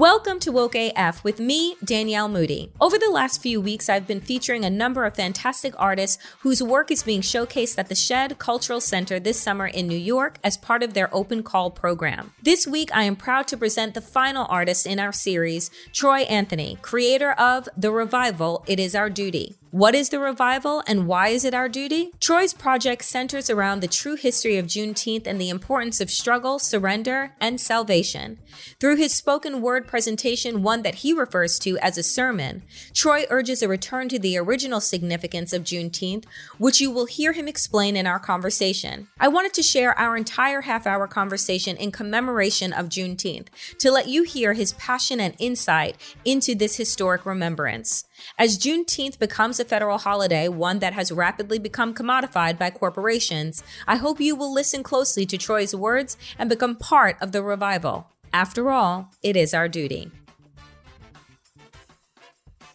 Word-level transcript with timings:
Welcome 0.00 0.38
to 0.40 0.50
Woke 0.50 0.74
AF 0.76 1.22
with 1.24 1.38
me, 1.40 1.76
Danielle 1.84 2.26
Moody. 2.26 2.72
Over 2.80 2.96
the 2.96 3.10
last 3.10 3.42
few 3.42 3.60
weeks, 3.60 3.90
I've 3.90 4.06
been 4.06 4.22
featuring 4.22 4.64
a 4.64 4.70
number 4.70 5.04
of 5.04 5.14
fantastic 5.14 5.74
artists 5.76 6.16
whose 6.38 6.62
work 6.62 6.90
is 6.90 7.02
being 7.02 7.20
showcased 7.20 7.76
at 7.76 7.90
the 7.90 7.94
Shed 7.94 8.38
Cultural 8.38 8.80
Center 8.80 9.20
this 9.20 9.38
summer 9.38 9.66
in 9.66 9.86
New 9.86 9.98
York 9.98 10.38
as 10.42 10.56
part 10.56 10.82
of 10.82 10.94
their 10.94 11.14
open 11.14 11.42
call 11.42 11.70
program. 11.70 12.32
This 12.42 12.66
week, 12.66 12.88
I 12.94 13.02
am 13.02 13.14
proud 13.14 13.46
to 13.48 13.58
present 13.58 13.92
the 13.92 14.00
final 14.00 14.46
artist 14.48 14.86
in 14.86 14.98
our 14.98 15.12
series, 15.12 15.70
Troy 15.92 16.20
Anthony, 16.20 16.78
creator 16.80 17.32
of 17.32 17.68
The 17.76 17.92
Revival 17.92 18.64
It 18.66 18.80
Is 18.80 18.94
Our 18.94 19.10
Duty. 19.10 19.59
What 19.72 19.94
is 19.94 20.08
the 20.08 20.18
revival 20.18 20.82
and 20.88 21.06
why 21.06 21.28
is 21.28 21.44
it 21.44 21.54
our 21.54 21.68
duty? 21.68 22.10
Troy's 22.18 22.52
project 22.52 23.04
centers 23.04 23.48
around 23.48 23.78
the 23.78 23.86
true 23.86 24.16
history 24.16 24.56
of 24.56 24.66
Juneteenth 24.66 25.28
and 25.28 25.40
the 25.40 25.48
importance 25.48 26.00
of 26.00 26.10
struggle, 26.10 26.58
surrender, 26.58 27.34
and 27.40 27.60
salvation. 27.60 28.40
Through 28.80 28.96
his 28.96 29.14
spoken 29.14 29.62
word 29.62 29.86
presentation, 29.86 30.64
one 30.64 30.82
that 30.82 30.96
he 30.96 31.12
refers 31.12 31.56
to 31.60 31.78
as 31.78 31.96
a 31.96 32.02
sermon, 32.02 32.64
Troy 32.94 33.26
urges 33.30 33.62
a 33.62 33.68
return 33.68 34.08
to 34.08 34.18
the 34.18 34.36
original 34.36 34.80
significance 34.80 35.52
of 35.52 35.62
Juneteenth, 35.62 36.24
which 36.58 36.80
you 36.80 36.90
will 36.90 37.06
hear 37.06 37.32
him 37.32 37.46
explain 37.46 37.96
in 37.96 38.08
our 38.08 38.18
conversation. 38.18 39.06
I 39.20 39.28
wanted 39.28 39.54
to 39.54 39.62
share 39.62 39.96
our 39.96 40.16
entire 40.16 40.62
half 40.62 40.84
hour 40.84 41.06
conversation 41.06 41.76
in 41.76 41.92
commemoration 41.92 42.72
of 42.72 42.88
Juneteenth 42.88 43.46
to 43.78 43.92
let 43.92 44.08
you 44.08 44.24
hear 44.24 44.54
his 44.54 44.72
passion 44.72 45.20
and 45.20 45.36
insight 45.38 45.96
into 46.24 46.56
this 46.56 46.76
historic 46.76 47.24
remembrance. 47.24 48.04
As 48.38 48.58
Juneteenth 48.58 49.18
becomes 49.18 49.60
a 49.60 49.64
federal 49.64 49.98
holiday, 49.98 50.48
one 50.48 50.78
that 50.78 50.92
has 50.92 51.12
rapidly 51.12 51.58
become 51.58 51.94
commodified 51.94 52.58
by 52.58 52.70
corporations, 52.70 53.62
I 53.86 53.96
hope 53.96 54.20
you 54.20 54.36
will 54.36 54.52
listen 54.52 54.82
closely 54.82 55.26
to 55.26 55.38
Troy's 55.38 55.74
words 55.74 56.16
and 56.38 56.48
become 56.48 56.76
part 56.76 57.16
of 57.20 57.32
the 57.32 57.42
revival. 57.42 58.08
After 58.32 58.70
all, 58.70 59.10
it 59.22 59.36
is 59.36 59.54
our 59.54 59.68
duty. 59.68 60.10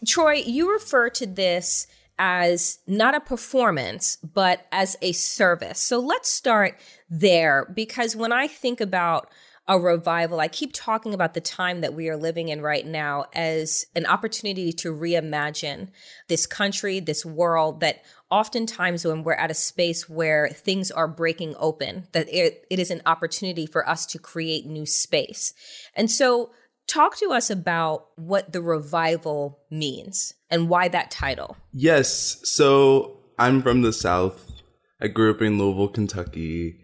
Troy, 0.06 0.34
you 0.34 0.72
refer 0.72 1.10
to 1.10 1.26
this 1.26 1.86
as 2.18 2.78
not 2.86 3.14
a 3.14 3.20
performance, 3.20 4.16
but 4.16 4.66
as 4.72 4.96
a 5.02 5.12
service. 5.12 5.80
So 5.80 5.98
let's 5.98 6.30
start 6.30 6.78
there 7.10 7.70
because 7.74 8.16
when 8.16 8.32
I 8.32 8.46
think 8.46 8.80
about 8.80 9.30
a 9.68 9.78
revival. 9.78 10.38
I 10.38 10.48
keep 10.48 10.72
talking 10.72 11.12
about 11.12 11.34
the 11.34 11.40
time 11.40 11.80
that 11.80 11.94
we 11.94 12.08
are 12.08 12.16
living 12.16 12.48
in 12.48 12.60
right 12.60 12.86
now 12.86 13.26
as 13.34 13.84
an 13.96 14.06
opportunity 14.06 14.72
to 14.74 14.94
reimagine 14.94 15.88
this 16.28 16.46
country, 16.46 17.00
this 17.00 17.26
world 17.26 17.80
that 17.80 18.02
oftentimes 18.30 19.04
when 19.04 19.24
we're 19.24 19.32
at 19.32 19.50
a 19.50 19.54
space 19.54 20.08
where 20.08 20.48
things 20.48 20.90
are 20.90 21.08
breaking 21.08 21.54
open, 21.58 22.06
that 22.12 22.28
it, 22.28 22.64
it 22.70 22.78
is 22.78 22.90
an 22.90 23.02
opportunity 23.06 23.66
for 23.66 23.88
us 23.88 24.06
to 24.06 24.18
create 24.18 24.66
new 24.66 24.86
space. 24.86 25.52
And 25.94 26.10
so 26.10 26.50
talk 26.86 27.16
to 27.16 27.32
us 27.32 27.50
about 27.50 28.06
what 28.14 28.52
the 28.52 28.62
revival 28.62 29.58
means 29.70 30.32
and 30.48 30.68
why 30.68 30.86
that 30.88 31.10
title. 31.10 31.56
Yes. 31.72 32.40
So 32.44 33.18
I'm 33.36 33.62
from 33.62 33.82
the 33.82 33.92
South. 33.92 34.52
I 35.00 35.08
grew 35.08 35.32
up 35.32 35.42
in 35.42 35.58
Louisville, 35.58 35.88
Kentucky. 35.88 36.80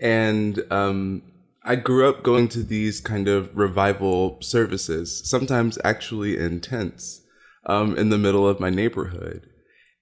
And 0.00 0.60
um, 0.72 1.22
I 1.66 1.76
grew 1.76 2.06
up 2.06 2.22
going 2.22 2.48
to 2.48 2.62
these 2.62 3.00
kind 3.00 3.26
of 3.26 3.56
revival 3.56 4.36
services, 4.42 5.22
sometimes 5.24 5.78
actually 5.82 6.36
in 6.36 6.60
tents 6.60 7.22
um, 7.64 7.96
in 7.96 8.10
the 8.10 8.18
middle 8.18 8.46
of 8.46 8.60
my 8.60 8.68
neighborhood. 8.68 9.48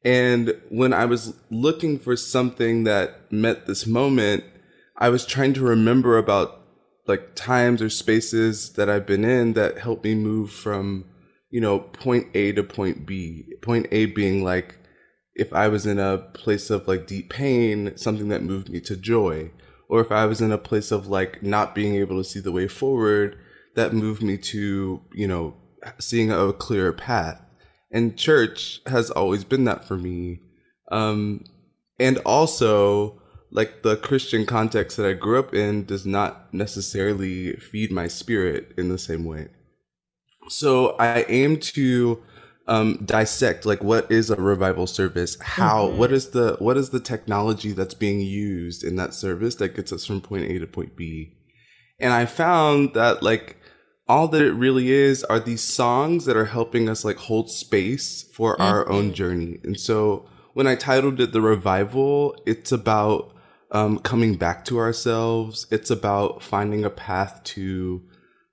And 0.05 0.61
when 0.71 0.93
I 0.93 1.05
was 1.05 1.35
looking 1.51 2.01
for 2.01 2.17
something 2.17 2.83
that 2.85 3.33
met 3.33 3.67
this 3.67 3.87
moment, 3.87 4.43
I 4.97 5.09
was 5.09 5.25
trying 5.25 5.55
to 5.55 5.63
remember 5.63 6.19
about 6.19 6.59
like 7.07 7.37
times 7.37 7.81
or 7.81 7.91
spaces 7.91 8.73
that 8.73 8.91
I've 8.91 9.07
been 9.07 9.25
in 9.25 9.53
that 9.53 9.79
helped 9.79 10.03
me 10.03 10.17
move 10.17 10.51
from, 10.51 11.05
you 11.51 11.61
know, 11.61 11.79
point 11.79 12.27
A 12.35 12.51
to 12.53 12.65
point 12.65 13.07
B. 13.07 13.55
Point 13.63 13.87
A 13.93 14.07
being 14.07 14.43
like, 14.43 14.79
if 15.37 15.53
I 15.53 15.69
was 15.69 15.87
in 15.87 16.01
a 16.01 16.19
place 16.19 16.71
of 16.71 16.89
like 16.89 17.07
deep 17.07 17.31
pain, 17.31 17.97
something 17.97 18.29
that 18.31 18.43
moved 18.43 18.69
me 18.69 18.81
to 18.81 18.97
joy 18.97 19.53
or 19.93 20.01
if 20.01 20.11
I 20.11 20.25
was 20.25 20.41
in 20.41 20.51
a 20.51 20.57
place 20.57 20.91
of 20.91 21.09
like 21.09 21.43
not 21.43 21.75
being 21.75 21.97
able 21.97 22.17
to 22.17 22.25
see 22.25 22.41
the 22.41 22.51
way 22.51 22.67
forward, 22.67 23.37
that 23.75 23.93
moved 23.93 24.23
me 24.23 24.39
to, 24.39 25.03
you 25.13 25.29
know, 25.29 25.55
seeing 25.99 26.33
a 26.33 26.51
clearer 26.55 26.95
path. 26.95 27.39
And 27.91 28.17
church 28.17 28.81
has 28.87 29.11
always 29.11 29.45
been 29.45 29.65
that 29.65 29.85
for 29.87 29.99
me. 29.99 30.41
Um, 30.91 31.45
and 32.01 32.17
also, 32.25 33.21
like 33.51 33.83
the 33.83 33.99
Christian 33.99 34.47
context 34.47 34.97
that 34.97 35.05
I 35.05 35.13
grew 35.13 35.39
up 35.39 35.53
in 35.53 35.85
does 35.85 36.07
not 36.07 36.55
necessarily 36.55 37.53
feed 37.57 37.93
my 37.93 38.09
spirit 38.09 38.73
in 38.79 38.89
the 38.89 38.97
same 38.97 39.27
way. 39.27 39.49
So 40.49 40.97
I 40.99 41.27
aim 41.29 41.59
to 41.59 42.23
um, 42.67 43.03
dissect 43.05 43.67
like 43.67 43.83
what 43.83 44.11
is 44.11 44.31
a 44.31 44.37
revival 44.37 44.87
service? 44.87 45.37
How 45.41 45.89
mm-hmm. 45.89 45.99
what 45.99 46.13
is 46.13 46.31
the 46.31 46.57
what 46.59 46.77
is 46.77 46.91
the 46.91 47.01
technology 47.01 47.73
that's 47.73 47.95
being 47.95 48.21
used 48.21 48.85
in 48.85 48.97
that 48.97 49.15
service 49.15 49.57
that 49.57 49.75
gets 49.75 49.93
us 49.93 50.07
from 50.07 50.21
point 50.21 50.51
a 50.51 50.59
to 50.59 50.67
point 50.67 50.97
b? 50.97 51.33
And 51.99 52.13
i 52.13 52.27
found 52.27 52.95
that 52.95 53.23
like 53.23 53.59
all 54.09 54.29
that 54.29 54.43
it 54.43 54.53
really 54.53 54.91
is 54.91 55.23
are 55.25 55.39
these 55.41 55.63
songs 55.63 56.25
that 56.25 56.37
are 56.37 56.47
helping 56.47 56.89
us 56.89 57.05
like 57.05 57.17
hold 57.17 57.51
space 57.51 58.25
for 58.33 58.55
mm-hmm. 58.55 58.63
our 58.63 58.89
own 58.89 59.15
journey. 59.15 59.59
And 59.65 59.79
so 59.79 60.29
when 60.55 60.67
i 60.67 60.75
titled 60.75 61.21
it 61.21 61.33
the 61.33 61.41
revival 61.41 62.37
it's 62.47 62.73
about 62.73 63.33
um, 63.73 63.99
coming 63.99 64.37
back 64.37 64.65
to 64.67 64.79
ourselves. 64.79 65.67
It's 65.71 65.91
about 65.91 66.43
finding 66.43 66.85
a 66.85 66.91
path 66.91 67.43
to 67.45 68.03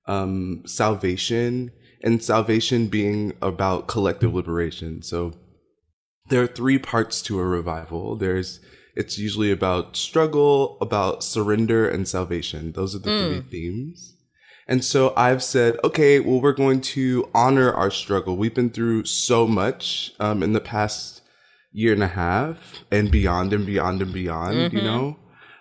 um, 0.08 0.64
salvation 0.66 1.72
and 2.04 2.24
salvation 2.24 2.88
being 2.88 3.34
about 3.42 3.88
collective 3.88 4.34
liberation. 4.34 5.02
So 5.02 5.34
there 6.30 6.42
are 6.42 6.48
three 6.48 6.80
parts 6.80 7.22
to 7.24 7.40
a 7.40 7.46
revival. 7.46 8.16
There's 8.16 8.60
it's 8.96 9.18
usually 9.18 9.52
about 9.52 9.96
struggle, 9.96 10.78
about 10.82 11.24
surrender 11.24 11.88
and 11.88 12.08
salvation. 12.08 12.74
Those 12.74 12.96
are 12.96 13.00
the 13.00 13.10
mm. 13.10 13.28
three 13.28 13.42
themes. 13.42 14.16
And 14.68 14.84
so 14.84 15.14
I've 15.16 15.42
said, 15.42 15.80
okay, 15.84 16.20
well, 16.20 16.42
we're 16.42 16.52
going 16.52 16.82
to 16.82 17.30
honor 17.34 17.72
our 17.72 17.90
struggle. 17.90 18.38
We've 18.38 18.54
been 18.54 18.70
through 18.70 19.06
so 19.06 19.48
much 19.48 20.14
um, 20.20 20.44
in 20.44 20.54
the 20.54 20.60
past 20.60 21.22
year 21.72 21.94
and 21.94 22.04
a 22.04 22.08
half 22.08 22.84
and 22.92 23.10
beyond 23.10 23.54
and 23.54 23.66
beyond 23.66 24.02
and 24.02 24.14
beyond, 24.14 24.56
mm-hmm. 24.58 24.78
you 24.78 24.84
know? 24.84 25.18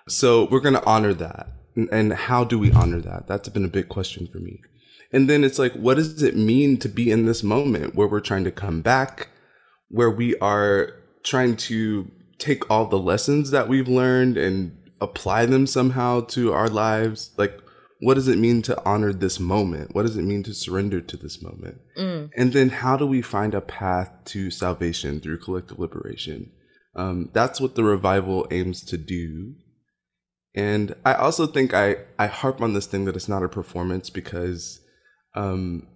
So 0.08 0.49
we're 0.50 0.61
going 0.61 0.75
to 0.75 0.85
honor 0.85 1.14
that. 1.14 1.49
And, 1.75 1.88
and 1.90 2.12
how 2.12 2.44
do 2.44 2.58
we 2.58 2.73
honor 2.73 3.00
that? 3.00 3.26
That's 3.26 3.49
been 3.49 3.64
a 3.64 3.69
big 3.69 3.88
question 3.88 4.26
for 4.26 4.40
me. 4.40 4.61
And 5.12 5.28
then 5.28 5.44
it's 5.44 5.58
like, 5.58 5.72
what 5.75 5.96
does 5.96 6.22
it 6.22 6.37
mean 6.37 6.76
to 6.78 6.88
be 6.88 7.10
in 7.10 7.26
this 7.26 7.43
moment 7.43 7.94
where 7.94 8.08
we're 8.08 8.20
trying 8.20 8.44
to 8.44 8.50
come 8.50 8.82
back, 8.82 9.28
where 9.88 10.10
we 10.10 10.37
are 10.38 10.93
trying 11.25 11.56
to 11.56 12.10
take 12.38 12.70
all 12.70 12.87
the 12.87 12.99
lessons 12.99 13.50
that 13.50 13.69
we've 13.69 13.88
learned 13.88 14.37
and 14.37 14.76
apply 15.00 15.46
them 15.46 15.66
somehow 15.66 16.20
to 16.20 16.52
our 16.52 16.69
lives? 16.69 17.31
Like, 17.37 17.58
what 18.00 18.14
does 18.14 18.28
it 18.28 18.38
mean 18.38 18.62
to 18.62 18.81
honor 18.84 19.12
this 19.12 19.40
moment? 19.40 19.94
What 19.94 20.02
does 20.02 20.16
it 20.16 20.22
mean 20.22 20.43
to 20.44 20.55
surrender 20.55 21.00
to 21.00 21.16
this 21.16 21.43
moment? 21.43 21.81
Mm. 21.96 22.31
And 22.37 22.52
then 22.52 22.69
how 22.69 22.96
do 22.96 23.06
we 23.06 23.22
find 23.22 23.54
a 23.54 23.61
path 23.61 24.11
to 24.26 24.50
salvation 24.50 25.20
through 25.20 25.38
collective 25.38 25.78
liberation? 25.78 26.52
Um, 26.94 27.31
that's 27.32 27.61
what 27.61 27.75
the 27.75 27.84
revival 27.84 28.46
aims 28.50 28.82
to 28.84 28.99
do. 28.99 29.54
And 30.54 30.94
I 31.04 31.14
also 31.14 31.46
think 31.46 31.75
I, 31.75 31.96
I 32.19 32.26
harp 32.26 32.61
on 32.61 32.75
this 32.75 32.87
thing 32.87 33.04
that 33.04 33.16
it's 33.16 33.28
not 33.28 33.43
a 33.43 33.49
performance 33.49 34.11
because 34.11 34.81
um, 35.38 35.87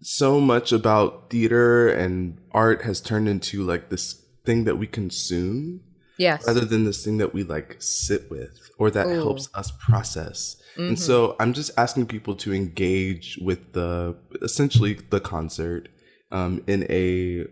so 0.00 0.40
much 0.40 0.72
about 0.72 1.30
theater 1.30 1.88
and 1.88 2.38
art 2.52 2.82
has 2.82 3.00
turned 3.00 3.28
into 3.28 3.62
like 3.62 3.90
this 3.90 4.24
thing 4.44 4.64
that 4.64 4.76
we 4.76 4.86
consume 4.86 5.80
yes 6.18 6.46
rather 6.46 6.64
than 6.64 6.84
this 6.84 7.04
thing 7.04 7.18
that 7.18 7.34
we 7.34 7.42
like 7.42 7.76
sit 7.78 8.30
with 8.30 8.70
or 8.78 8.90
that 8.90 9.06
Ooh. 9.06 9.14
helps 9.14 9.48
us 9.54 9.70
process 9.70 10.56
mm-hmm. 10.76 10.88
and 10.88 10.98
so 10.98 11.36
i'm 11.40 11.52
just 11.52 11.70
asking 11.76 12.06
people 12.06 12.34
to 12.34 12.54
engage 12.54 13.38
with 13.42 13.72
the 13.72 14.16
essentially 14.42 14.94
the 15.10 15.20
concert 15.20 15.88
um, 16.30 16.62
in 16.66 16.86
a 16.90 17.46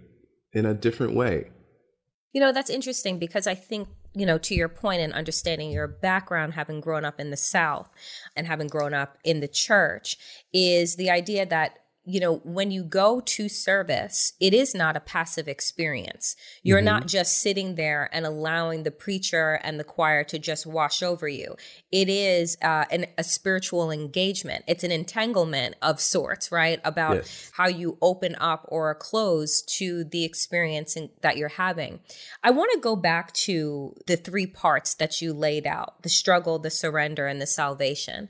in 0.52 0.66
a 0.66 0.74
different 0.74 1.14
way 1.14 1.50
you 2.32 2.40
know 2.40 2.52
that's 2.52 2.70
interesting 2.70 3.18
because 3.18 3.46
i 3.46 3.54
think 3.54 3.88
you 4.14 4.26
know, 4.26 4.38
to 4.38 4.54
your 4.54 4.68
point 4.68 5.00
in 5.00 5.12
understanding 5.12 5.70
your 5.70 5.88
background, 5.88 6.54
having 6.54 6.80
grown 6.80 7.04
up 7.04 7.18
in 7.18 7.30
the 7.30 7.36
South 7.36 7.90
and 8.36 8.46
having 8.46 8.68
grown 8.68 8.94
up 8.94 9.16
in 9.24 9.40
the 9.40 9.48
church, 9.48 10.18
is 10.52 10.96
the 10.96 11.10
idea 11.10 11.46
that 11.46 11.78
you 12.04 12.18
know, 12.18 12.38
when 12.38 12.72
you 12.72 12.82
go 12.82 13.20
to 13.20 13.48
service, 13.48 14.32
it 14.40 14.52
is 14.52 14.74
not 14.74 14.96
a 14.96 15.00
passive 15.00 15.46
experience. 15.46 16.34
You're 16.62 16.78
mm-hmm. 16.78 16.86
not 16.86 17.06
just 17.06 17.40
sitting 17.40 17.76
there 17.76 18.10
and 18.12 18.26
allowing 18.26 18.82
the 18.82 18.90
preacher 18.90 19.60
and 19.62 19.78
the 19.78 19.84
choir 19.84 20.24
to 20.24 20.38
just 20.38 20.66
wash 20.66 21.02
over 21.02 21.28
you. 21.28 21.54
It 21.92 22.08
is 22.08 22.56
uh, 22.60 22.86
an, 22.90 23.06
a 23.16 23.22
spiritual 23.22 23.92
engagement. 23.92 24.64
It's 24.66 24.82
an 24.82 24.90
entanglement 24.90 25.76
of 25.80 26.00
sorts, 26.00 26.50
right? 26.50 26.80
About 26.84 27.16
yes. 27.16 27.52
how 27.54 27.68
you 27.68 27.98
open 28.02 28.34
up 28.40 28.66
or 28.68 28.92
close 28.96 29.62
to 29.62 30.02
the 30.02 30.24
experience 30.24 30.96
in, 30.96 31.10
that 31.20 31.36
you're 31.36 31.50
having. 31.50 32.00
I 32.42 32.50
want 32.50 32.72
to 32.72 32.80
go 32.80 32.96
back 32.96 33.32
to 33.32 33.94
the 34.08 34.16
three 34.16 34.46
parts 34.46 34.94
that 34.94 35.22
you 35.22 35.32
laid 35.32 35.68
out 35.68 36.02
the 36.02 36.08
struggle, 36.08 36.58
the 36.58 36.70
surrender, 36.70 37.28
and 37.28 37.40
the 37.40 37.46
salvation 37.46 38.28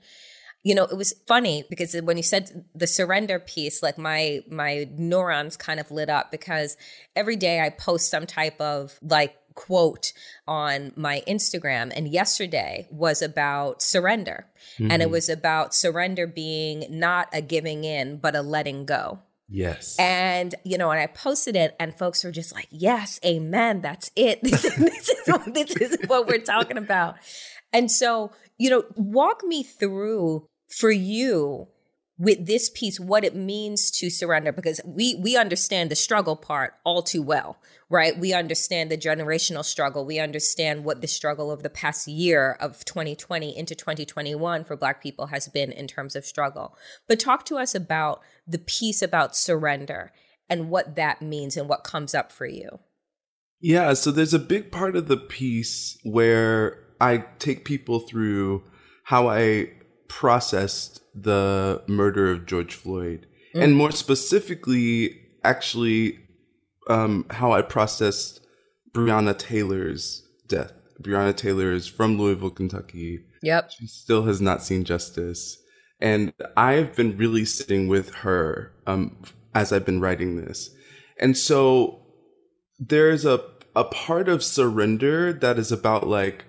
you 0.63 0.75
know 0.75 0.85
it 0.85 0.97
was 0.97 1.13
funny 1.27 1.65
because 1.69 1.95
when 2.03 2.17
you 2.17 2.23
said 2.23 2.65
the 2.75 2.87
surrender 2.87 3.39
piece 3.39 3.83
like 3.83 3.99
my 3.99 4.43
my 4.49 4.89
neurons 4.97 5.57
kind 5.57 5.81
of 5.81 5.91
lit 5.91 6.09
up 6.09 6.31
because 6.31 6.77
every 7.17 7.37
day 7.37 7.61
i 7.61 7.69
post 7.69 8.11
some 8.11 8.27
type 8.27 8.61
of 8.61 8.99
like 9.03 9.37
quote 9.55 10.13
on 10.47 10.93
my 10.97 11.23
Instagram. 11.29 11.93
And 11.95 12.09
yesterday 12.09 12.89
was 12.91 13.23
about 13.23 13.83
surrender. 13.83 14.47
Mm-hmm. 14.75 14.91
And 14.91 15.03
it 15.03 15.07
mm-hmm. 15.07 15.13
was 15.13 15.29
about 15.29 15.75
surrender 15.75 16.27
being 16.27 16.87
not 16.89 17.29
a 17.33 17.41
giving 17.41 17.85
in, 17.85 18.19
but 18.19 18.35
a 18.35 18.43
letting 18.43 18.85
go. 18.85 19.21
Yes. 19.49 19.97
And, 19.99 20.55
you 20.65 20.79
know, 20.79 20.91
and 20.91 21.01
I 21.01 21.07
posted 21.07 21.57
it, 21.57 21.77
and 21.79 21.97
folks 21.97 22.25
were 22.25 22.31
just 22.31 22.55
like, 22.55 22.69
yes, 22.71 23.21
amen. 23.25 23.83
That's 23.83 24.11
it. 24.17 24.43
This, 24.43 24.63
this, 24.77 25.09
is, 25.11 25.27
this 25.53 25.77
is 25.77 25.99
what 26.07 26.27
we're 26.27 26.39
talking 26.39 26.79
about. 26.79 27.17
And 27.73 27.91
so, 27.91 28.33
you 28.59 28.71
know, 28.71 28.85
walk 28.97 29.45
me 29.45 29.63
through 29.63 30.49
for 30.73 30.91
you 30.91 31.69
with 32.19 32.47
this 32.47 32.71
piece 32.71 33.01
what 33.01 33.25
it 33.25 33.35
means 33.35 33.91
to 33.91 34.11
surrender 34.11 34.53
because 34.53 34.81
we 34.85 35.15
we 35.17 35.37
understand 35.37 35.91
the 35.91 35.97
struggle 35.97 36.37
part 36.37 36.75
all 36.85 37.03
too 37.03 37.23
well 37.23 37.59
right? 37.93 38.19
We 38.19 38.33
understand 38.33 38.91
the 38.91 38.97
generational 38.97 39.63
struggle. 39.63 40.07
We 40.07 40.19
understand 40.19 40.83
what 40.83 41.03
the 41.03 41.07
struggle 41.07 41.51
of 41.51 41.63
the 41.63 41.69
past 41.69 42.09
year 42.09 42.57
of 42.59 42.87
2020 42.87 43.55
into 43.55 43.75
2021 43.75 44.65
for 44.65 44.77
black 44.77 45.03
people 45.03 45.27
has 45.27 45.47
been 45.49 45.71
in 45.71 45.87
terms 45.87 46.17
of 46.17 46.25
struggle. 46.25 46.75
But 47.07 47.21
talk 47.21 47.45
to 47.47 47.57
us 47.57 47.75
about 47.75 48.23
the 48.47 48.59
piece 48.59 49.03
about 49.03 49.37
surrender 49.37 50.11
and 50.49 50.71
what 50.71 50.97
that 50.97 51.21
means 51.21 51.55
and 51.55 51.69
what 51.69 51.85
comes 51.85 52.15
up 52.15 52.33
for 52.33 52.47
you. 52.47 52.81
Yeah 53.61 53.93
so 53.93 54.11
there's 54.11 54.35
a 54.35 54.39
big 54.39 54.73
part 54.73 54.97
of 54.97 55.07
the 55.07 55.17
piece 55.17 55.99
where 56.03 56.79
i 57.01 57.19
take 57.39 57.65
people 57.65 58.01
through 58.01 58.65
how 59.05 59.29
i 59.29 59.71
processed 60.13 61.01
the 61.15 61.83
murder 61.89 62.31
of 62.31 62.45
George 62.45 62.75
Floyd, 62.75 63.27
mm. 63.55 63.63
and 63.63 63.75
more 63.75 63.91
specifically, 63.91 65.19
actually, 65.43 66.19
um, 66.91 67.25
how 67.31 67.53
I 67.53 67.63
processed 67.63 68.47
Breonna 68.93 69.37
Taylor's 69.37 70.29
death. 70.47 70.75
Breonna 71.01 71.35
Taylor 71.35 71.73
is 71.73 71.87
from 71.87 72.19
Louisville, 72.19 72.51
Kentucky. 72.51 73.25
Yep. 73.43 73.71
She 73.71 73.87
still 73.87 74.25
has 74.25 74.43
not 74.43 74.63
seen 74.63 74.85
justice. 74.85 75.57
And 75.99 76.35
I've 76.59 76.95
been 76.95 77.17
really 77.17 77.47
sitting 77.47 77.89
with 77.89 78.15
her 78.17 78.75
um, 78.87 79.17
as 79.55 79.73
I've 79.73 79.87
been 79.87 80.01
writing 80.01 80.37
this. 80.37 80.71
And 81.19 81.39
so 81.39 82.03
there's 82.79 83.25
a, 83.25 83.43
a 83.75 83.85
part 83.85 84.29
of 84.29 84.45
surrender 84.45 85.33
that 85.33 85.59
is 85.59 85.73
about 85.73 86.07
like, 86.07 86.45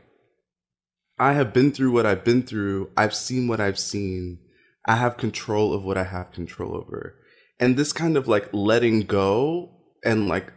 I 1.23 1.31
have 1.31 1.53
been 1.53 1.71
through 1.71 1.93
what 1.93 2.05
I've 2.05 2.25
been 2.25 2.43
through. 2.43 2.89
I've 2.97 3.15
seen 3.15 3.47
what 3.47 3.61
I've 3.61 3.79
seen. 3.79 4.39
I 4.85 4.97
have 4.97 5.15
control 5.15 5.73
of 5.73 5.85
what 5.85 5.97
I 5.97 6.03
have 6.03 6.33
control 6.33 6.75
over. 6.75 7.15
And 7.61 7.77
this 7.77 7.93
kind 7.93 8.17
of 8.17 8.27
like 8.27 8.49
letting 8.51 9.03
go 9.03 9.69
and 10.03 10.27
like, 10.27 10.51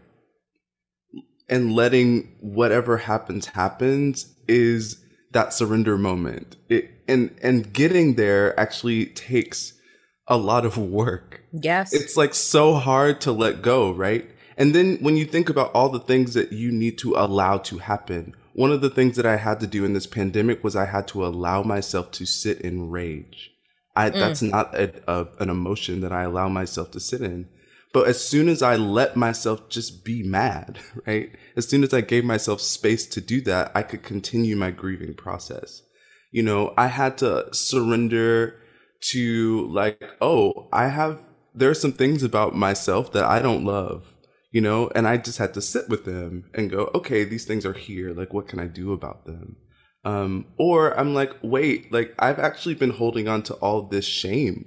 and 1.49 1.73
letting 1.73 2.37
whatever 2.41 2.97
happens 2.97 3.47
happens 3.47 4.35
is 4.49 5.05
that 5.31 5.53
surrender 5.53 5.97
moment. 5.97 6.57
It, 6.69 6.91
and, 7.07 7.39
and 7.41 7.73
getting 7.73 8.17
there 8.17 8.59
actually 8.59 9.07
takes 9.07 9.73
a 10.27 10.37
lot 10.37 10.67
of 10.67 10.77
work. 10.77 11.43
Yes. 11.53 11.93
It's 11.93 12.17
like 12.17 12.35
so 12.35 12.75
hard 12.75 13.21
to 13.21 13.31
let 13.31 13.63
go, 13.63 13.93
right? 13.93 14.29
And 14.57 14.75
then 14.75 14.97
when 14.97 15.17
you 15.17 15.27
think 15.27 15.49
about 15.49 15.71
all 15.75 15.91
the 15.91 16.01
things 16.01 16.35
that 16.35 16.53
you 16.53 16.73
need 16.73 16.99
to 16.99 17.15
allow 17.15 17.59
to 17.59 17.79
happen, 17.79 18.35
one 18.57 18.73
of 18.73 18.81
the 18.81 18.89
things 18.89 19.17
that 19.17 19.27
I 19.27 19.37
had 19.37 19.61
to 19.61 19.67
do 19.67 19.85
in 19.85 19.93
this 19.93 20.07
pandemic 20.07 20.65
was 20.65 20.75
I 20.75 20.87
had 20.87 21.07
to 21.09 21.27
allow 21.27 21.63
myself 21.63 22.11
to 22.13 22.25
sit 22.25 22.63
in 22.63 22.89
rage. 22.91 23.51
I, 23.95 24.09
mm. 24.09 24.15
That's 24.15 24.41
not 24.41 24.75
a, 24.75 24.95
a, 25.07 25.29
an 25.41 25.51
emotion 25.51 26.01
that 26.01 26.11
I 26.11 26.23
allow 26.23 26.49
myself 26.49 26.91
to 26.93 27.01
sit 27.01 27.21
in. 27.21 27.51
But 27.93 28.09
as 28.09 28.19
soon 28.27 28.49
as 28.49 28.63
I 28.63 28.77
let 28.77 29.15
myself 29.15 29.69
just 29.69 30.07
be 30.07 30.23
mad, 30.23 30.79
right? 31.07 31.33
As 31.55 31.69
soon 31.69 31.85
as 31.85 31.93
I 31.93 32.01
gave 32.01 32.25
myself 32.25 32.63
space 32.63 33.07
to 33.09 33.21
do 33.21 33.43
that, 33.43 33.73
I 33.75 33.83
could 33.83 34.03
continue 34.03 34.57
my 34.57 34.71
grieving 34.71 35.13
process. 35.13 35.83
You 36.33 36.43
know, 36.43 36.73
I 36.79 36.87
had 36.87 37.19
to 37.19 37.53
surrender 37.53 38.57
to 39.13 39.69
like, 39.71 40.03
oh, 40.23 40.69
I 40.73 40.89
have, 40.89 41.21
there 41.55 41.69
are 41.69 41.75
some 41.75 41.93
things 41.93 42.23
about 42.23 42.55
myself 42.55 43.13
that 43.13 43.25
I 43.25 43.43
don't 43.43 43.67
love 43.67 44.16
you 44.57 44.63
know 44.63 44.91
and 44.95 45.07
i 45.07 45.19
just 45.19 45.37
had 45.37 45.53
to 45.53 45.61
sit 45.61 45.87
with 45.87 46.07
them 46.07 46.51
and 46.55 46.71
go 46.71 46.91
okay 46.95 47.25
these 47.25 47.45
things 47.45 47.67
are 47.67 47.75
here. 47.75 48.15
Like 48.15 48.33
what 48.33 48.49
can 48.49 48.59
i 48.59 48.67
do 48.67 48.95
about 48.95 49.27
them? 49.27 49.57
Um, 50.03 50.47
or 50.57 50.99
i'm 50.99 51.13
like 51.13 51.33
wait 51.43 51.93
like 51.93 52.15
i've 52.19 52.39
actually 52.39 52.77
been 52.83 52.95
holding 53.01 53.29
on 53.29 53.43
to 53.49 53.55
all 53.65 53.83
this 53.83 54.07
shame. 54.07 54.65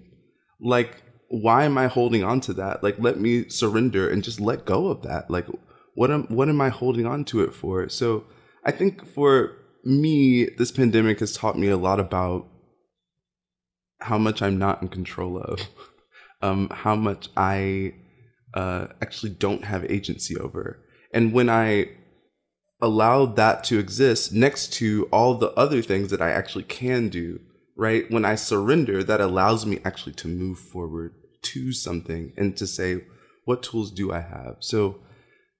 Like 0.62 1.02
why 1.30 1.64
am 1.64 1.76
i 1.80 1.88
holding 1.88 2.24
on 2.24 2.40
to 2.42 2.54
that? 2.62 2.84
Like 2.84 2.98
let 3.00 3.20
me 3.20 3.50
surrender 3.50 4.08
and 4.08 4.24
just 4.24 4.40
let 4.40 4.66
go 4.74 4.88
of 4.90 5.02
that. 5.02 5.32
Like 5.32 5.48
what 5.96 6.12
am 6.12 6.28
what 6.38 6.50
am 6.50 6.62
i 6.62 6.70
holding 6.70 7.08
on 7.08 7.26
to 7.26 7.42
it 7.42 7.56
for? 7.56 7.90
So 7.90 8.26
i 8.64 8.72
think 8.72 9.08
for 9.08 9.56
me 9.84 10.46
this 10.60 10.72
pandemic 10.72 11.20
has 11.20 11.34
taught 11.34 11.58
me 11.58 11.70
a 11.70 11.84
lot 11.88 12.00
about 12.00 12.46
how 14.02 14.20
much 14.20 14.42
i'm 14.42 14.60
not 14.60 14.82
in 14.82 14.88
control 14.88 15.40
of 15.40 15.60
um 16.42 16.70
how 16.84 16.96
much 16.96 17.30
i 17.36 17.94
uh, 18.54 18.88
actually 19.02 19.32
don't 19.32 19.66
have 19.66 19.90
agency 19.90 20.38
over. 20.38 20.80
And 21.14 21.34
when 21.34 21.50
I 21.50 21.90
allow 22.82 23.26
that 23.26 23.64
to 23.66 23.80
exist 23.80 24.34
next 24.34 24.74
to 24.74 25.08
all 25.12 25.36
the 25.36 25.52
other 25.52 25.82
things 25.82 26.12
that 26.12 26.22
I 26.22 26.32
actually 26.32 26.64
can 26.64 27.10
do, 27.10 27.40
right? 27.76 28.10
When 28.10 28.26
I 28.26 28.36
surrender, 28.36 29.04
that 29.04 29.22
allows 29.22 29.66
me 29.66 29.80
actually 29.84 30.14
to 30.14 30.28
move 30.28 30.60
forward 30.60 31.14
to 31.42 31.72
something 31.72 32.34
and 32.38 32.56
to 32.58 32.68
say, 32.68 33.04
what 33.46 33.64
tools 33.64 33.92
do 33.92 34.12
I 34.12 34.22
have? 34.22 34.58
So 34.60 35.00